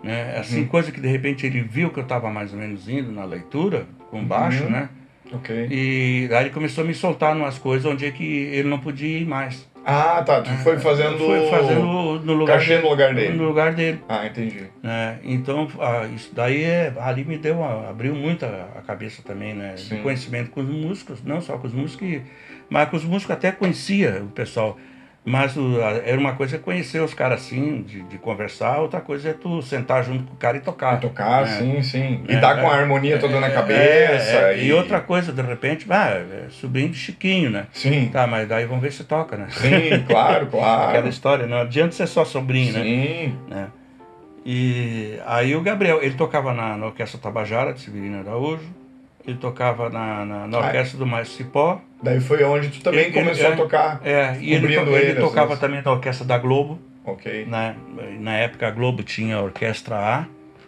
Né? 0.03 0.37
Assim, 0.39 0.61
Uhum. 0.61 0.67
coisa 0.67 0.91
que 0.91 0.99
de 0.99 1.07
repente 1.07 1.45
ele 1.45 1.61
viu 1.61 1.89
que 1.91 1.99
eu 1.99 2.03
estava 2.03 2.29
mais 2.31 2.53
ou 2.53 2.59
menos 2.59 2.89
indo 2.89 3.11
na 3.11 3.23
leitura, 3.25 3.85
com 4.09 4.23
baixo, 4.23 4.63
Uhum. 4.63 4.69
né? 4.71 4.89
Ok. 5.33 5.67
E 5.69 6.27
aí 6.31 6.43
ele 6.45 6.49
começou 6.49 6.83
a 6.83 6.87
me 6.87 6.93
soltar 6.93 7.35
umas 7.35 7.57
coisas 7.57 7.89
onde 7.89 8.05
é 8.05 8.11
que 8.11 8.23
ele 8.25 8.67
não 8.67 8.79
podia 8.79 9.19
ir 9.19 9.25
mais. 9.25 9.69
Ah, 9.85 10.21
tá. 10.23 10.41
Tu 10.41 10.49
foi 10.63 10.77
fazendo. 10.79 11.17
Foi 11.17 11.49
fazendo 11.49 12.19
no 12.23 12.33
lugar 12.33 12.59
cachê 12.59 12.77
no 12.79 12.89
lugar 12.89 13.13
dele. 13.15 13.33
No 13.35 13.45
lugar 13.45 13.73
dele. 13.73 13.99
Ah, 14.07 14.25
entendi. 14.27 14.65
né? 14.83 15.19
Então, 15.23 15.67
ah, 15.79 16.05
isso 16.15 16.29
daí 16.33 16.63
é, 16.63 16.93
ali 16.99 17.25
me 17.25 17.37
deu, 17.37 17.55
uma- 17.55 17.89
abriu 17.89 18.13
muito 18.13 18.45
a, 18.45 18.67
a 18.77 18.81
cabeça 18.81 19.21
também, 19.23 19.53
né? 19.55 19.73
De 19.73 19.81
Sim. 19.81 20.01
conhecimento 20.03 20.51
com 20.51 20.61
os 20.61 20.69
músicos, 20.69 21.23
não 21.23 21.41
só 21.41 21.57
com 21.57 21.65
os 21.67 21.73
músicos, 21.73 22.21
mas 22.69 22.89
com 22.89 22.97
os 22.97 23.03
músicos 23.03 23.35
até 23.35 23.51
conhecia 23.51 24.21
o 24.23 24.27
pessoal. 24.27 24.77
Mas 25.23 25.55
a- 25.55 26.01
era 26.03 26.17
uma 26.19 26.33
coisa 26.33 26.55
é 26.55 26.59
conhecer 26.59 26.99
os 26.99 27.13
caras 27.13 27.41
assim, 27.41 27.83
de, 27.83 28.01
de 28.01 28.17
conversar, 28.17 28.79
outra 28.79 28.99
coisa 28.99 29.29
é 29.29 29.33
tu 29.33 29.61
sentar 29.61 30.03
junto 30.03 30.23
com 30.23 30.33
o 30.33 30.37
cara 30.37 30.57
e 30.57 30.61
tocar. 30.61 30.99
Tocar, 30.99 31.43
né? 31.45 31.57
sim, 31.59 31.83
sim. 31.83 32.23
E 32.27 32.33
É, 32.33 32.39
dar 32.39 32.59
com 32.59 32.67
a 32.67 32.75
é, 32.75 32.79
harmonia 32.79 33.19
toda 33.19 33.39
na 33.39 33.45
É, 33.47 33.51
cabeça. 33.51 34.37
é, 34.37 34.53
é. 34.53 34.57
e... 34.57 34.67
E 34.67 34.73
outra 34.73 34.99
coisa, 34.99 35.31
de 35.31 35.41
repente, 35.43 35.85
ah, 35.91 36.09
é 36.09 36.49
de 36.89 36.97
Chiquinho, 36.97 37.51
né? 37.51 37.67
Sim. 37.71 38.09
Tá, 38.11 38.25
mas 38.25 38.47
daí 38.47 38.65
vamos 38.65 38.81
ver 38.81 38.91
se 38.91 39.03
toca, 39.03 39.37
né? 39.37 39.45
Sim, 39.51 40.03
claro, 40.07 40.45
Aquela 40.49 40.49
claro. 40.49 41.07
história, 41.09 41.45
não 41.45 41.57
adianta 41.57 41.91
ser 41.91 42.07
só 42.07 42.25
sobrinho, 42.25 42.73
né? 42.73 42.81
Sim. 42.83 43.35
né? 43.47 43.67
E 44.43 45.19
aí 45.27 45.55
o 45.55 45.61
Gabriel, 45.61 45.99
ele 46.01 46.15
tocava 46.15 46.51
na, 46.51 46.75
na 46.75 46.87
Orquestra 46.87 47.19
Tabajara, 47.19 47.73
de 47.73 47.81
Severino 47.81 48.19
Araújo, 48.21 48.63
ele 49.25 49.37
tocava 49.37 49.89
na, 49.89 50.25
na, 50.25 50.47
na 50.47 50.57
Ah, 50.57 50.65
Orquestra 50.65 50.97
do 50.97 51.05
Maestro 51.05 51.37
Cipó, 51.37 51.81
Daí 52.03 52.19
foi 52.19 52.43
onde 52.43 52.69
tu 52.69 52.81
também 52.81 53.05
Ele- 53.05 53.13
começou 53.13 53.45
ele- 53.45 53.53
a 53.53 53.57
tocar. 53.57 54.01
é, 54.03 54.37
e 54.39 54.53
ele, 54.53 54.73
to- 54.75 54.89
ele 54.97 55.19
tocava 55.19 55.55
também 55.55 55.81
na 55.83 55.91
Orquestra 55.91 56.25
da 56.25 56.37
Globo, 56.37 56.79
Ok. 57.05 57.45
né? 57.45 57.75
na 58.19 58.35
época 58.37 58.67
a 58.67 58.71
Globo 58.71 59.03
tinha 59.03 59.35
a 59.35 59.41
Orquestra 59.41 59.97
A, 59.97 60.25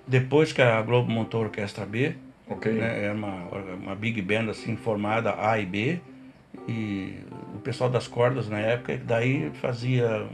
depois 0.07 0.53
que 0.53 0.61
a 0.61 0.79
Globo 0.83 1.11
montou 1.11 1.41
a 1.41 1.45
Orquestra 1.45 1.85
B, 1.87 2.13
Ok. 2.47 2.71
né? 2.71 3.05
era 3.05 3.13
uma, 3.15 3.47
uma 3.81 3.95
big 3.95 4.21
band 4.21 4.49
assim 4.51 4.75
formada 4.75 5.33
A 5.39 5.57
e 5.59 5.65
B, 5.65 5.99
e 6.67 7.15
o 7.55 7.59
pessoal 7.59 7.89
das 7.89 8.07
cordas 8.07 8.47
na 8.47 8.59
época 8.59 8.95
daí 9.03 9.49
fazia, 9.59 10.27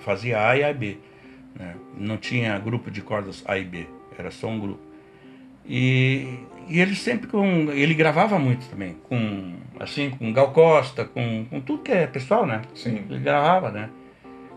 fazia 0.00 0.48
A 0.48 0.56
e 0.56 0.64
A 0.64 0.70
e 0.70 0.74
B. 0.74 0.98
né? 1.54 1.74
Não 1.96 2.16
tinha 2.16 2.58
grupo 2.58 2.90
de 2.90 3.02
cordas 3.02 3.44
A 3.46 3.56
e 3.56 3.62
B, 3.64 3.86
era 4.18 4.32
só 4.32 4.48
um 4.48 4.58
grupo. 4.58 4.80
E, 5.68 6.38
e 6.70 6.80
ele 6.80 6.94
sempre 6.94 7.26
com. 7.28 7.70
Ele 7.72 7.92
gravava 7.94 8.38
muito 8.38 8.66
também, 8.68 8.96
com 9.08 9.54
assim, 9.78 10.10
com 10.10 10.32
Gal 10.32 10.52
Costa, 10.52 11.04
com, 11.04 11.44
com 11.50 11.60
tudo 11.60 11.82
que 11.82 11.92
é 11.92 12.06
pessoal, 12.06 12.46
né? 12.46 12.62
Sim. 12.74 13.02
Ele 13.10 13.18
gravava, 13.20 13.70
né? 13.70 13.90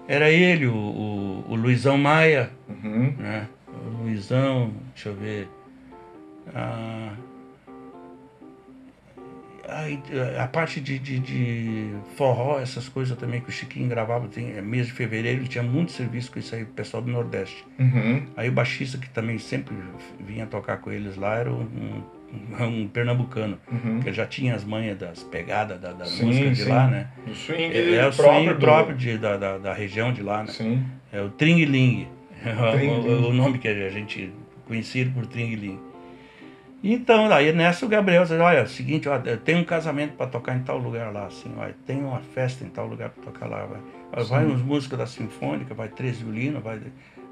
Era 0.08 0.30
ele, 0.30 0.67
o, 0.67 0.76
o, 0.76 1.45
o 1.49 1.56
Luizão 1.56 1.97
Maia, 1.97 2.52
Uhum. 2.69 3.15
né? 3.17 3.47
O 3.67 4.04
Luizão, 4.04 4.71
deixa 4.93 5.10
eu 5.10 5.15
ver. 5.15 5.47
Ah, 6.54 7.13
aí, 9.79 9.99
a 10.39 10.47
parte 10.47 10.79
de, 10.81 10.97
de, 10.99 11.19
de 11.19 11.89
forró, 12.15 12.59
essas 12.59 12.88
coisas 12.89 13.17
também 13.17 13.41
que 13.41 13.49
o 13.49 13.51
Chiquinho 13.51 13.88
gravava, 13.89 14.27
tem, 14.27 14.51
é, 14.57 14.62
mês 14.62 14.88
de 14.88 14.93
fevereiro, 14.93 15.41
ele 15.41 15.47
tinha 15.47 15.63
muito 15.63 15.91
serviço 15.91 16.31
com 16.31 16.39
isso 16.39 16.53
aí, 16.55 16.63
o 16.63 16.67
pessoal 16.67 17.01
do 17.03 17.12
Nordeste. 17.12 17.65
Uhum. 17.79 18.23
Aí 18.38 18.49
o 18.49 18.51
baixista 18.51 18.97
que 18.97 19.09
também 19.09 19.38
sempre 19.39 19.75
vinha 20.19 20.45
tocar 20.45 20.77
com 20.77 20.91
eles 20.91 21.15
lá 21.17 21.36
era 21.36 21.51
um, 21.51 22.03
um, 22.59 22.63
um 22.65 22.88
pernambucano, 22.88 23.57
Uhum. 23.71 23.99
que 24.01 24.12
já 24.13 24.25
tinha 24.25 24.55
as 24.55 24.63
manhas 24.63 24.97
das 24.97 25.23
pegadas 25.23 25.79
da, 25.79 25.91
da 25.93 26.05
Sim, 26.05 26.25
música 26.25 26.49
de 26.51 26.63
sim. 26.63 26.69
lá, 26.69 26.88
né? 26.88 27.07
Do 27.25 27.33
swing 27.36 27.63
É, 27.73 27.95
é 27.95 28.07
o 28.07 28.13
próprio. 28.13 28.33
swing 28.43 28.53
do- 28.53 28.59
próprio 28.59 28.95
de, 28.97 29.17
da, 29.17 29.38
da, 29.38 29.57
da 29.57 29.73
região 29.73 30.12
de 30.13 30.21
lá, 30.23 30.41
né? 30.43 30.47
Sim. 30.51 30.83
É 31.12 31.21
o 31.21 31.29
Tring 31.29 31.63
Ling. 31.65 32.07
Tring 32.73 32.88
o, 32.89 33.29
o 33.29 33.33
nome 33.33 33.57
que 33.59 33.67
a 33.67 33.89
gente 33.89 34.31
conhecido 34.67 35.12
por 35.12 35.25
Tring 35.27 35.55
Ling. 35.55 35.79
Então, 36.84 37.30
daí 37.30 37.54
nessa 37.54 37.86
o 37.86 37.89
Gabriel 37.89 38.24
disse, 38.24 38.36
olha, 38.36 38.58
é 38.58 38.63
o 38.63 38.67
seguinte, 38.67 39.08
ó, 39.08 39.15
eu 39.24 39.38
tenho 39.38 39.60
um 39.60 39.63
casamento 39.63 40.15
para 40.17 40.28
tocar 40.28 40.54
em 40.54 40.63
tal 40.63 40.78
lugar 40.78 41.13
lá, 41.13 41.28
assim, 41.28 41.50
ó, 41.58 41.65
tem 41.86 42.04
uma 42.04 42.19
festa 42.19 42.65
em 42.65 42.69
tal 42.69 42.88
lugar 42.88 43.10
para 43.10 43.24
tocar 43.24 43.46
lá, 43.46 43.65
vai, 43.65 44.24
vai 44.26 44.46
Sim. 44.46 44.52
uns 44.52 44.62
músicos 44.62 44.98
da 44.98 45.08
Sinfônica, 45.08 45.74
vai 45.74 45.88
três 45.88 46.19
violinos, 46.19 46.62
vai 46.62 46.82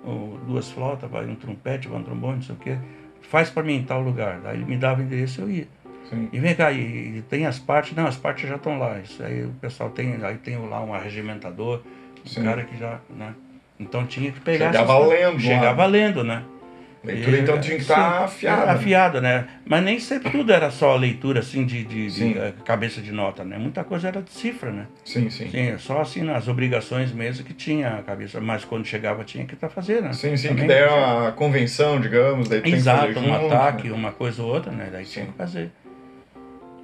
ó, 0.05 0.37
duas 0.47 0.71
flautas, 0.71 1.11
vai 1.11 1.25
um 1.25 1.35
trompete, 1.35 1.89
vai 1.89 1.99
um 1.99 2.03
trombone, 2.03 2.35
não 2.35 2.41
sei 2.43 2.55
o 2.55 2.57
quê, 2.57 2.77
faz 3.21 3.49
para 3.49 3.61
mim 3.63 3.75
em 3.75 3.83
tal 3.83 3.99
lugar. 3.99 4.39
Daí 4.39 4.55
ele 4.55 4.65
me 4.65 4.77
dava 4.77 5.01
o 5.01 5.03
endereço, 5.03 5.41
eu 5.41 5.49
ia. 5.49 5.67
Sim. 6.09 6.29
E 6.31 6.39
vem 6.39 6.55
cá, 6.55 6.71
e, 6.71 7.17
e 7.17 7.21
tem 7.29 7.45
as 7.45 7.59
partes, 7.59 7.93
não, 7.93 8.07
as 8.07 8.15
partes 8.15 8.47
já 8.47 8.55
estão 8.55 8.79
lá. 8.79 8.99
Isso 8.99 9.21
aí 9.21 9.43
o 9.43 9.51
pessoal 9.59 9.89
tem, 9.89 10.17
aí 10.23 10.37
tem 10.37 10.57
lá 10.57 10.81
um 10.81 10.93
arregimentador, 10.93 11.81
Sim. 12.23 12.39
um 12.39 12.43
cara 12.45 12.63
que 12.63 12.77
já, 12.77 12.99
né? 13.09 13.33
Então 13.77 14.05
tinha 14.05 14.31
que 14.31 14.39
pegar. 14.39 14.67
Chegava 14.67 14.97
lendo 14.99 15.33
lá. 15.33 15.39
Chegava 15.39 15.85
lendo, 15.85 16.23
né? 16.23 16.43
Leitura 17.03 17.39
então 17.39 17.59
tinha 17.59 17.77
que 17.77 17.81
estar 17.81 18.23
afiada. 18.25 18.71
Afiada, 18.73 19.19
né? 19.21 19.47
Mas 19.65 19.83
nem 19.83 19.99
sempre 19.99 20.29
tudo 20.29 20.53
era 20.53 20.69
só 20.69 20.95
leitura 20.95 21.39
assim 21.39 21.65
de, 21.65 21.83
de- 21.83 22.11
de, 22.11 22.37
eh, 22.37 22.53
cabeça 22.63 23.01
de 23.01 23.11
nota, 23.11 23.43
né? 23.43 23.57
Muita 23.57 23.83
coisa 23.83 24.09
era 24.09 24.21
de 24.21 24.29
cifra, 24.31 24.71
né? 24.71 24.85
Sim, 25.03 25.27
sim. 25.29 25.49
Sim, 25.49 25.75
só 25.79 25.99
assim 26.01 26.21
nas 26.21 26.47
obrigações 26.47 27.11
mesmo 27.11 27.43
que 27.43 27.55
tinha 27.55 27.95
a 27.95 28.03
cabeça, 28.03 28.39
mas 28.39 28.63
quando 28.63 28.85
chegava 28.85 29.23
tinha 29.23 29.45
que 29.45 29.55
estar 29.55 29.69
fazendo, 29.69 30.03
né? 30.03 30.13
Sim, 30.13 30.37
sim, 30.37 30.49
que 30.49 30.53
Também. 30.61 30.67
daí 30.67 30.77
é 30.77 31.27
a 31.27 31.31
convenção, 31.31 31.99
digamos, 31.99 32.47
daí 32.47 32.61
que 32.61 32.69
Exato, 32.69 33.17
um 33.19 33.23
junto, 33.33 33.45
ataque, 33.47 33.87
né? 33.89 33.95
uma 33.95 34.11
coisa 34.11 34.43
ou 34.43 34.53
outra, 34.53 34.71
né? 34.71 34.89
Daí 34.91 35.03
tinha 35.05 35.25
Sim. 35.25 35.31
que 35.31 35.37
fazer. 35.37 35.71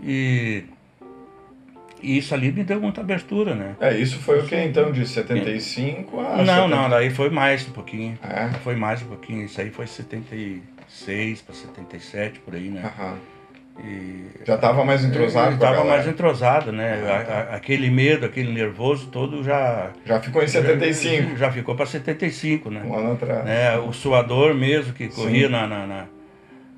E, 0.04 0.64
e 2.02 2.18
isso 2.18 2.34
ali 2.34 2.52
me 2.52 2.64
deu 2.64 2.80
muita 2.80 3.02
abertura, 3.02 3.56
né? 3.56 3.76
É, 3.80 3.98
isso 3.98 4.20
foi 4.20 4.40
o 4.40 4.44
que 4.46 4.56
então, 4.56 4.92
de 4.92 5.08
75 5.08 6.20
a... 6.20 6.38
não, 6.38 6.46
70... 6.46 6.68
não, 6.68 6.90
daí 6.90 7.10
foi 7.10 7.30
mais 7.30 7.68
um 7.68 7.72
pouquinho. 7.72 8.18
É, 8.24 8.50
Foi 8.64 8.76
mais 8.76 9.02
um 9.02 9.06
pouquinho. 9.08 9.44
Isso 9.46 9.60
aí 9.62 9.70
foi 9.70 9.88
76 9.88 11.42
para 11.42 11.56
77, 11.56 12.40
por 12.40 12.56
aí, 12.56 12.70
né? 12.70 12.84
aham. 12.98 13.16
E, 13.84 14.26
Já 14.44 14.56
estava 14.56 14.84
mais 14.84 15.06
entrosado 15.06 15.52
Eu 15.52 15.58
com 15.60 15.64
a 15.64 15.68
tava 15.68 15.78
galera. 15.84 15.96
mais 15.98 16.08
entrosado, 16.08 16.72
né? 16.72 17.00
Ah, 17.08 17.24
tá. 17.24 17.56
aquele 17.56 17.92
medo, 17.92 18.26
aquele 18.26 18.52
nervoso 18.52 19.06
todo 19.08 19.44
já. 19.44 19.92
Já 20.04 20.20
ficou 20.20 20.42
em 20.42 20.48
75, 20.48 21.30
Já, 21.32 21.36
já 21.36 21.52
ficou 21.52 21.76
para 21.76 21.86
75, 21.86 22.72
né? 22.72 22.82
um 22.84 22.96
ano 22.96 23.14
atrás. 23.14 23.46
né? 23.46 23.78
O 23.78 23.94
suador 23.94 24.56
mesmo 24.56 24.94
que 24.94 25.08
corria 25.10 25.48
na, 25.48 25.68
na- 25.68 25.86
na- 25.86 26.06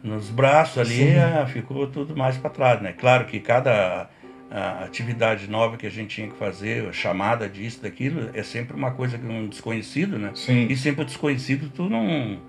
nos 0.03 0.29
braços 0.29 0.77
ali, 0.77 1.11
Sim. 1.13 1.17
ah, 1.19 1.45
ficou 1.45 1.87
tudo 1.87 2.15
mais 2.17 2.37
para 2.37 2.49
trás, 2.49 2.81
né? 2.81 2.93
Claro 2.97 3.25
que 3.25 3.39
cada 3.39 4.09
ah, 4.51 4.83
atividade 4.83 5.47
nova 5.49 5.77
que 5.77 5.85
a 5.85 5.89
gente 5.91 6.15
tinha 6.15 6.27
que 6.27 6.35
fazer, 6.37 6.91
chamada 6.93 7.47
disso, 7.47 7.81
daquilo, 7.81 8.29
é 8.33 8.43
sempre 8.43 8.75
uma 8.75 8.91
coisa 8.91 9.17
que 9.17 9.25
um 9.25 9.47
desconhecido, 9.47 10.17
né? 10.17 10.31
Sim, 10.33 10.67
E 10.69 10.75
sempre 10.75 11.01
o 11.03 11.05
desconhecido 11.05 11.69
tu 11.69 11.89
não, 11.89 12.39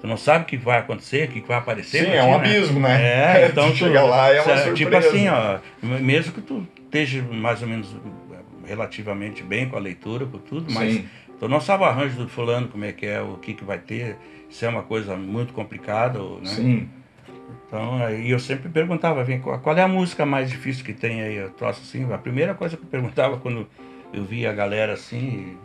tu 0.00 0.06
não 0.06 0.16
sabe 0.16 0.44
o 0.44 0.46
que 0.46 0.56
vai 0.56 0.78
acontecer, 0.78 1.28
o 1.28 1.32
que 1.32 1.40
vai 1.42 1.58
aparecer. 1.58 2.04
sim 2.04 2.10
é 2.10 2.20
ti, 2.20 2.26
um 2.26 2.30
né? 2.30 2.34
abismo, 2.36 2.80
né? 2.80 3.42
É, 3.42 3.46
então 3.50 3.70
tu 3.70 3.76
chega 3.76 4.02
lá 4.02 4.32
e 4.32 4.36
é 4.36 4.42
uma 4.42 4.56
sa- 4.56 4.64
surpresa. 4.64 4.74
Tipo 4.76 4.96
assim, 4.96 5.28
ó, 5.28 5.58
mesmo 6.00 6.32
que 6.32 6.40
tu 6.40 6.66
esteja 6.86 7.22
mais 7.22 7.62
ou 7.62 7.68
menos 7.68 7.94
relativamente 8.66 9.42
bem 9.42 9.68
com 9.68 9.76
a 9.76 9.80
leitura, 9.80 10.26
com 10.26 10.38
tudo, 10.38 10.72
mas 10.72 10.94
Sim, 10.94 11.04
tu 11.38 11.48
não 11.48 11.60
sabe 11.60 11.82
o 11.84 11.86
arranjo 11.86 12.16
do 12.16 12.28
fulano, 12.28 12.68
como 12.68 12.84
é 12.84 12.92
que 12.92 13.06
é, 13.06 13.20
o 13.20 13.36
que 13.36 13.54
que 13.54 13.64
vai 13.64 13.78
ter, 13.78 14.16
se 14.50 14.64
é 14.64 14.68
uma 14.68 14.82
coisa 14.82 15.16
muito 15.16 15.52
complicada, 15.52 16.20
ou, 16.22 16.40
né? 16.40 16.46
sim. 16.46 16.88
Então, 17.66 17.96
aí 18.04 18.30
eu 18.30 18.38
sempre 18.38 18.68
perguntava, 18.68 19.24
vem, 19.24 19.40
qual 19.40 19.76
é 19.76 19.82
a 19.82 19.88
música 19.88 20.24
mais 20.24 20.48
difícil 20.48 20.84
que 20.84 20.92
tem 20.92 21.22
aí? 21.22 21.36
Eu 21.36 21.50
troço 21.50 21.80
assim, 21.82 22.10
a 22.12 22.18
primeira 22.18 22.54
coisa 22.54 22.76
que 22.76 22.82
eu 22.84 22.88
perguntava 22.88 23.36
quando 23.42 23.66
eu 24.12 24.24
via 24.24 24.50
a 24.50 24.52
galera 24.52 24.92
assim 24.92 25.56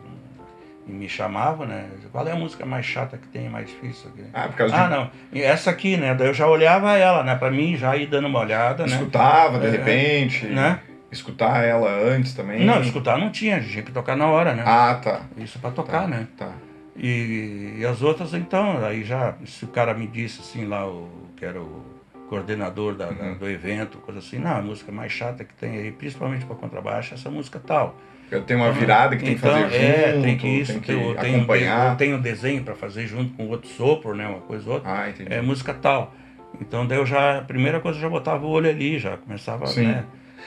e, 0.86 0.90
e 0.90 0.92
me 0.92 1.08
chamava, 1.08 1.64
né? 1.66 1.88
Qual 2.10 2.26
é 2.26 2.32
a 2.32 2.36
música 2.36 2.66
mais 2.66 2.84
chata 2.84 3.16
que 3.16 3.28
tem, 3.28 3.48
mais 3.48 3.68
difícil? 3.68 4.10
Ah, 4.34 4.48
por 4.48 4.56
causa 4.56 4.74
ah 4.74 4.84
de... 4.84 4.90
não, 4.90 5.10
e 5.32 5.40
essa 5.40 5.70
aqui, 5.70 5.96
né? 5.96 6.14
Daí 6.14 6.26
eu 6.28 6.34
já 6.34 6.48
olhava 6.48 6.96
ela, 6.96 7.22
né? 7.22 7.36
Pra 7.36 7.50
mim 7.50 7.76
já 7.76 7.96
ir 7.96 8.06
dando 8.06 8.26
uma 8.26 8.40
olhada, 8.40 8.86
né? 8.86 8.96
Escutava, 8.96 9.58
de 9.60 9.66
É, 9.66 9.70
repente, 9.70 10.46
né? 10.46 10.80
escutar 11.12 11.64
ela 11.64 11.90
antes 11.90 12.34
também. 12.34 12.64
Não, 12.64 12.80
escutar 12.80 13.18
não 13.18 13.30
tinha, 13.30 13.60
tinha 13.60 13.82
que 13.82 13.92
tocar 13.92 14.16
na 14.16 14.26
hora, 14.26 14.54
né? 14.54 14.62
Ah, 14.66 14.94
tá. 14.94 15.22
Isso 15.36 15.58
pra 15.58 15.70
tocar, 15.70 16.02
tá, 16.02 16.06
né? 16.06 16.26
Tá. 16.36 16.52
E, 17.02 17.76
e 17.78 17.86
as 17.86 18.02
outras, 18.02 18.34
então, 18.34 18.84
aí 18.84 19.02
já, 19.04 19.34
se 19.46 19.64
o 19.64 19.68
cara 19.68 19.94
me 19.94 20.06
disse 20.06 20.40
assim 20.42 20.66
lá, 20.66 20.86
o, 20.86 21.08
que 21.36 21.44
era 21.46 21.58
o 21.60 21.82
coordenador 22.28 22.94
da, 22.94 23.10
da- 23.10 23.24
Uhum. 23.24 23.34
do 23.38 23.48
evento, 23.48 23.98
coisa 23.98 24.20
assim, 24.20 24.38
não, 24.38 24.56
a 24.58 24.62
música 24.62 24.92
mais 24.92 25.10
chata 25.10 25.42
que 25.42 25.54
tem 25.54 25.78
aí, 25.78 25.90
principalmente 25.92 26.44
para 26.44 26.54
contrabaixo, 26.56 27.14
é 27.14 27.16
essa 27.16 27.30
música 27.30 27.58
tal. 27.58 27.96
Eu 28.30 28.42
tenho 28.44 28.60
uma 28.60 28.70
virada 28.70 29.16
que 29.16 29.24
tem 29.24 29.34
que 29.34 29.40
então, 29.40 29.50
fazer 29.50 29.70
junto, 29.70 29.82
é, 29.82 30.20
tem 30.20 30.36
que 30.36 30.46
isso, 30.46 30.72
tem 30.74 30.80
que 30.82 30.92
eu 30.92 31.18
acompanhar. 31.18 31.96
tenho 31.96 32.16
um 32.18 32.20
desenho 32.20 32.62
para 32.62 32.74
fazer 32.76 33.06
junto 33.06 33.32
com 33.32 33.48
outro 33.48 33.68
sopro, 33.70 34.14
né, 34.14 34.28
uma 34.28 34.40
coisa 34.42 34.68
ou 34.68 34.74
outra, 34.74 34.92
Ah, 35.04 35.08
entendi. 35.10 35.32
é 35.32 35.40
música 35.40 35.72
tal. 35.74 36.14
Então 36.60 36.86
daí 36.86 36.98
eu 36.98 37.06
já, 37.06 37.38
a 37.38 37.42
primeira 37.42 37.80
coisa 37.80 37.96
eu 37.98 38.02
já 38.02 38.08
botava 38.08 38.44
o 38.46 38.48
olho 38.50 38.68
ali, 38.70 38.98
já 38.98 39.16
começava, 39.16 39.66
Sim. 39.66 39.86
né, 39.86 40.04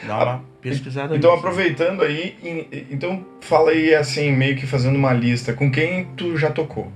dar 0.07 0.23
uma 0.25 0.43
pesquisada 0.61 1.15
Então, 1.15 1.31
nisso. 1.31 1.45
aproveitando 1.45 2.01
aí, 2.03 2.35
em- 2.43 2.67
então 2.91 3.25
fala 3.41 3.71
aí 3.71 3.93
assim, 3.95 4.31
meio 4.31 4.55
que 4.55 4.65
fazendo 4.65 4.95
uma 4.95 5.13
lista, 5.13 5.53
com 5.53 5.69
quem 5.71 6.05
tu 6.15 6.37
já 6.37 6.49
tocou? 6.51 6.91